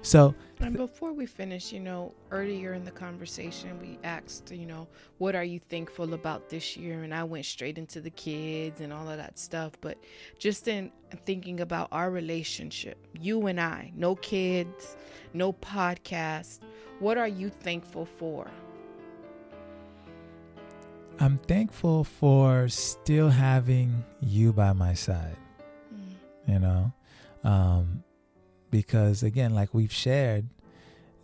So, 0.00 0.34
and 0.60 0.76
before 0.76 1.12
we 1.12 1.26
finish, 1.26 1.72
you 1.72 1.80
know, 1.80 2.12
earlier 2.30 2.74
in 2.74 2.84
the 2.84 2.90
conversation, 2.90 3.78
we 3.80 3.98
asked, 4.04 4.50
you 4.50 4.66
know, 4.66 4.86
what 5.18 5.34
are 5.34 5.44
you 5.44 5.58
thankful 5.58 6.14
about 6.14 6.48
this 6.48 6.76
year? 6.76 7.02
And 7.02 7.14
I 7.14 7.24
went 7.24 7.44
straight 7.44 7.76
into 7.78 8.00
the 8.00 8.10
kids 8.10 8.80
and 8.80 8.92
all 8.92 9.08
of 9.08 9.16
that 9.16 9.38
stuff. 9.38 9.72
But 9.80 9.98
just 10.38 10.68
in 10.68 10.90
thinking 11.26 11.60
about 11.60 11.88
our 11.92 12.10
relationship, 12.10 12.98
you 13.20 13.46
and 13.46 13.60
I, 13.60 13.92
no 13.96 14.14
kids, 14.16 14.96
no 15.32 15.52
podcast, 15.52 16.60
what 17.00 17.18
are 17.18 17.28
you 17.28 17.48
thankful 17.50 18.06
for? 18.06 18.48
I'm 21.20 21.38
thankful 21.38 22.04
for 22.04 22.68
still 22.68 23.28
having 23.28 24.04
you 24.20 24.52
by 24.52 24.72
my 24.72 24.94
side. 24.94 25.36
Mm. 25.94 26.52
You 26.52 26.58
know, 26.58 26.92
um, 27.44 28.02
because 28.74 29.22
again, 29.22 29.54
like 29.54 29.72
we've 29.72 29.92
shared, 29.92 30.48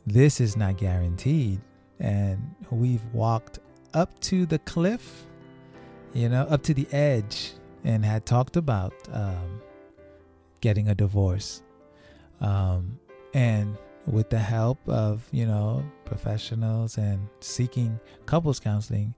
this 0.06 0.40
is 0.40 0.56
not 0.56 0.76
guaranteed. 0.76 1.60
And 1.98 2.54
we've 2.70 3.04
walked 3.12 3.58
up 3.92 4.16
to 4.20 4.46
the 4.46 4.60
cliff, 4.60 5.26
you 6.14 6.28
know, 6.28 6.42
up 6.42 6.62
to 6.62 6.74
the 6.74 6.86
edge, 6.92 7.54
and 7.82 8.04
had 8.04 8.24
talked 8.24 8.56
about 8.56 8.94
um, 9.12 9.60
getting 10.60 10.86
a 10.86 10.94
divorce. 10.94 11.64
Um, 12.40 13.00
and 13.34 13.76
with 14.06 14.30
the 14.30 14.38
help 14.38 14.78
of, 14.88 15.26
you 15.32 15.44
know, 15.44 15.84
professionals 16.04 16.98
and 16.98 17.28
seeking 17.40 17.98
couples 18.26 18.60
counseling, 18.60 19.12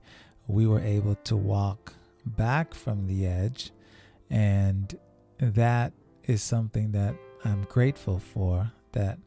we 0.47 0.65
were 0.65 0.81
able 0.81 1.13
to 1.25 1.37
walk 1.37 1.93
back 2.25 2.73
from 2.73 3.05
the 3.05 3.27
edge. 3.27 3.69
And 4.31 4.97
that 5.37 5.93
is 6.23 6.41
something 6.41 6.93
that 6.93 7.13
I'm 7.45 7.63
grateful 7.63 8.19
for 8.19 8.71
that 8.93 9.19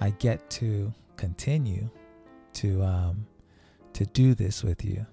I 0.00 0.10
get 0.10 0.48
to 0.50 0.92
continue 1.16 1.90
to 2.54 2.82
um, 2.82 3.26
to 3.94 4.06
do 4.06 4.34
this 4.34 4.62
with 4.62 4.84
you. 4.84 5.04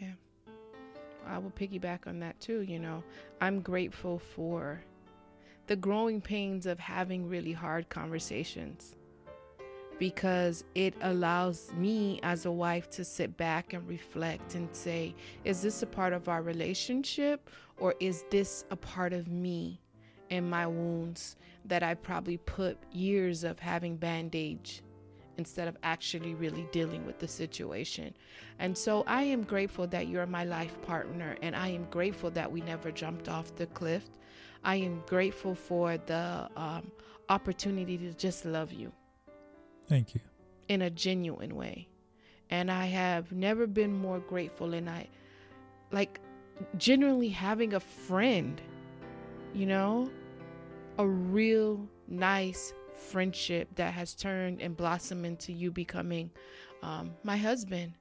Yeah, 0.00 0.12
I 1.26 1.38
will 1.38 1.50
piggyback 1.50 2.06
on 2.06 2.20
that 2.20 2.40
too. 2.40 2.62
You 2.62 2.78
know, 2.78 3.04
I'm 3.40 3.60
grateful 3.60 4.18
for 4.18 4.80
the 5.66 5.76
growing 5.76 6.22
pains 6.22 6.64
of 6.64 6.78
having 6.78 7.28
really 7.28 7.52
hard 7.52 7.90
conversations 7.90 8.94
because 9.98 10.64
it 10.74 10.94
allows 11.02 11.70
me 11.76 12.20
as 12.22 12.46
a 12.46 12.50
wife 12.50 12.88
to 12.88 13.04
sit 13.04 13.36
back 13.36 13.74
and 13.74 13.86
reflect 13.86 14.54
and 14.54 14.68
say, 14.72 15.14
is 15.44 15.60
this 15.60 15.82
a 15.82 15.86
part 15.86 16.12
of 16.12 16.28
our 16.28 16.40
relationship 16.40 17.50
or 17.78 17.94
is 18.00 18.24
this 18.30 18.64
a 18.70 18.76
part 18.76 19.12
of 19.12 19.28
me 19.28 19.80
and 20.30 20.48
my 20.48 20.66
wounds 20.66 21.36
that 21.64 21.82
I 21.82 21.94
probably 21.94 22.38
put 22.38 22.78
years 22.92 23.44
of 23.44 23.58
having 23.58 23.96
bandage 23.96 24.82
instead 25.38 25.68
of 25.68 25.76
actually 25.84 26.34
really 26.34 26.66
dealing 26.72 27.06
with 27.06 27.18
the 27.20 27.28
situation. 27.28 28.12
And 28.58 28.76
so 28.76 29.04
I 29.06 29.22
am 29.22 29.44
grateful 29.44 29.86
that 29.86 30.08
you're 30.08 30.26
my 30.26 30.44
life 30.44 30.80
partner 30.82 31.36
and 31.42 31.54
I 31.54 31.68
am 31.68 31.86
grateful 31.90 32.30
that 32.32 32.50
we 32.50 32.60
never 32.60 32.90
jumped 32.90 33.28
off 33.28 33.54
the 33.54 33.66
cliff. 33.66 34.04
I 34.64 34.76
am 34.76 35.02
grateful 35.06 35.54
for 35.54 35.96
the 35.96 36.48
um, 36.56 36.90
opportunity 37.28 37.96
to 37.98 38.12
just 38.14 38.44
love 38.44 38.72
you. 38.72 38.92
Thank 39.88 40.14
you. 40.14 40.20
In 40.68 40.82
a 40.82 40.90
genuine 40.90 41.54
way. 41.54 41.88
And 42.50 42.70
I 42.70 42.86
have 42.86 43.30
never 43.30 43.66
been 43.66 43.96
more 43.96 44.18
grateful 44.18 44.74
and 44.74 44.90
I 44.90 45.06
like 45.92 46.20
genuinely 46.76 47.28
having 47.28 47.74
a 47.74 47.80
friend, 47.80 48.60
you 49.54 49.66
know, 49.66 50.10
a 50.98 51.06
real 51.06 51.88
nice 52.08 52.72
friendship 52.94 53.68
that 53.76 53.94
has 53.94 54.14
turned 54.14 54.60
and 54.60 54.76
blossomed 54.76 55.24
into 55.24 55.52
you 55.52 55.70
becoming 55.70 56.30
um, 56.82 57.12
my 57.22 57.36
husband. 57.36 57.92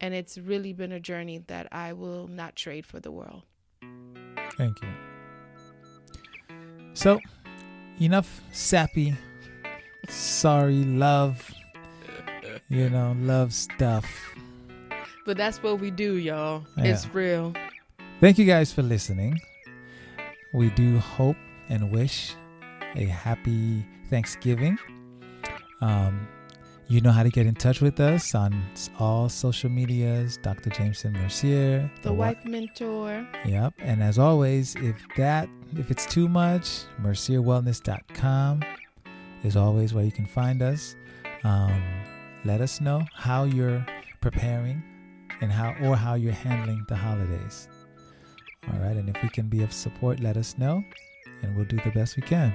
And 0.00 0.14
it's 0.14 0.38
really 0.38 0.72
been 0.72 0.92
a 0.92 1.00
journey 1.00 1.44
that 1.48 1.68
I 1.70 1.92
will 1.92 2.26
not 2.26 2.56
trade 2.56 2.86
for 2.86 3.00
the 3.00 3.12
world. 3.12 3.42
Thank 4.56 4.82
you. 4.82 4.88
So, 6.94 7.20
enough 8.00 8.40
sappy, 8.50 9.14
sorry, 10.08 10.84
love, 10.84 11.52
you 12.68 12.88
know, 12.88 13.14
love 13.20 13.52
stuff. 13.52 14.06
But 15.26 15.36
that's 15.36 15.62
what 15.62 15.80
we 15.80 15.90
do, 15.90 16.14
y'all. 16.16 16.64
Yeah. 16.78 16.84
It's 16.84 17.06
real. 17.14 17.52
Thank 18.20 18.38
you 18.38 18.46
guys 18.46 18.72
for 18.72 18.82
listening. 18.82 19.38
We 20.52 20.70
do 20.70 20.98
hope 20.98 21.36
and 21.70 21.90
wish 21.90 22.34
a 22.94 23.04
happy 23.04 23.86
Thanksgiving. 24.10 24.78
Um, 25.80 26.28
you 26.88 27.00
know 27.00 27.12
how 27.12 27.22
to 27.22 27.30
get 27.30 27.46
in 27.46 27.54
touch 27.54 27.80
with 27.80 28.00
us 28.00 28.34
on 28.34 28.60
all 28.98 29.28
social 29.28 29.70
medias, 29.70 30.38
Dr. 30.42 30.70
Jameson 30.70 31.12
Mercier, 31.12 31.88
The 32.02 32.12
Wife 32.12 32.44
Mentor. 32.44 33.26
Yep. 33.46 33.74
And 33.78 34.02
as 34.02 34.18
always, 34.18 34.74
if 34.74 34.96
that 35.16 35.48
if 35.78 35.92
it's 35.92 36.04
too 36.04 36.28
much, 36.28 36.82
mercierwellness.com 37.00 38.62
is 39.44 39.56
always 39.56 39.94
where 39.94 40.04
you 40.04 40.10
can 40.10 40.26
find 40.26 40.62
us. 40.62 40.96
Um, 41.44 41.80
let 42.44 42.60
us 42.60 42.80
know 42.80 43.04
how 43.14 43.44
you're 43.44 43.86
preparing 44.20 44.82
and 45.40 45.52
how 45.52 45.76
or 45.82 45.94
how 45.94 46.14
you're 46.14 46.32
handling 46.32 46.84
the 46.88 46.96
holidays. 46.96 47.68
All 48.72 48.80
right, 48.80 48.96
and 48.96 49.08
if 49.08 49.22
we 49.22 49.28
can 49.28 49.46
be 49.46 49.62
of 49.62 49.72
support, 49.72 50.18
let 50.20 50.36
us 50.36 50.58
know, 50.58 50.82
and 51.42 51.54
we'll 51.54 51.64
do 51.64 51.78
the 51.84 51.90
best 51.90 52.16
we 52.16 52.22
can. 52.22 52.52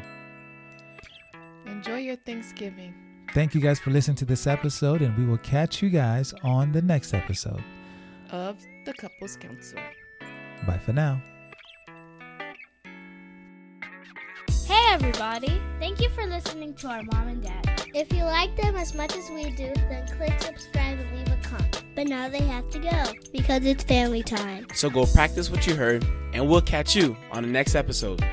Enjoy 1.65 1.98
your 1.98 2.15
Thanksgiving. 2.15 2.93
Thank 3.34 3.56
you 3.56 3.62
guys 3.62 3.80
for 3.80 3.89
listening 3.89 4.17
to 4.17 4.26
this 4.26 4.48
episode, 4.48 5.02
and 5.02 5.17
we 5.17 5.26
will 5.26 5.39
catch 5.39 5.82
you 5.82 5.89
guys 5.89 6.34
on 6.43 6.71
the 6.71 6.82
next 6.82 7.13
episode 7.13 7.63
of 8.32 8.58
the 8.86 8.93
Couples 8.93 9.38
Counsel. 9.38 9.80
Bye 10.65 10.78
for 10.78 10.93
now. 10.93 11.21
Hey, 14.65 14.88
everybody. 14.91 15.62
Thank 15.80 16.02
you 16.02 16.10
for 16.10 16.26
listening 16.26 16.74
to 16.76 16.88
our 16.88 17.04
mom 17.04 17.28
and 17.28 17.43
dad. 17.43 17.84
If 17.93 18.12
you 18.13 18.24
like 18.24 18.56
them 18.56 18.76
as 18.76 18.93
much 18.93 19.15
as 19.15 19.30
we 19.30 19.52
do, 19.52 19.71
then 19.89 20.08
click 20.17 20.39
subscribe 20.41 21.00
and 21.00 21.17
leave 21.17 21.28
a 21.28 21.41
comment. 21.43 21.84
But 21.95 22.08
now 22.08 22.30
they 22.30 22.41
have 22.43 22.69
to 22.71 22.80
go 22.80 23.04
because 23.32 23.65
it's 23.65 23.84
family 23.84 24.24
time. 24.24 24.67
So 24.74 24.89
go 24.89 25.06
practice 25.06 25.50
what 25.50 25.67
you 25.67 25.76
heard, 25.76 26.06
and 26.34 26.48
we'll 26.48 26.62
catch 26.62 26.95
you 26.95 27.15
on 27.32 27.43
the 27.43 27.50
next 27.50 27.76
episode. 27.76 28.24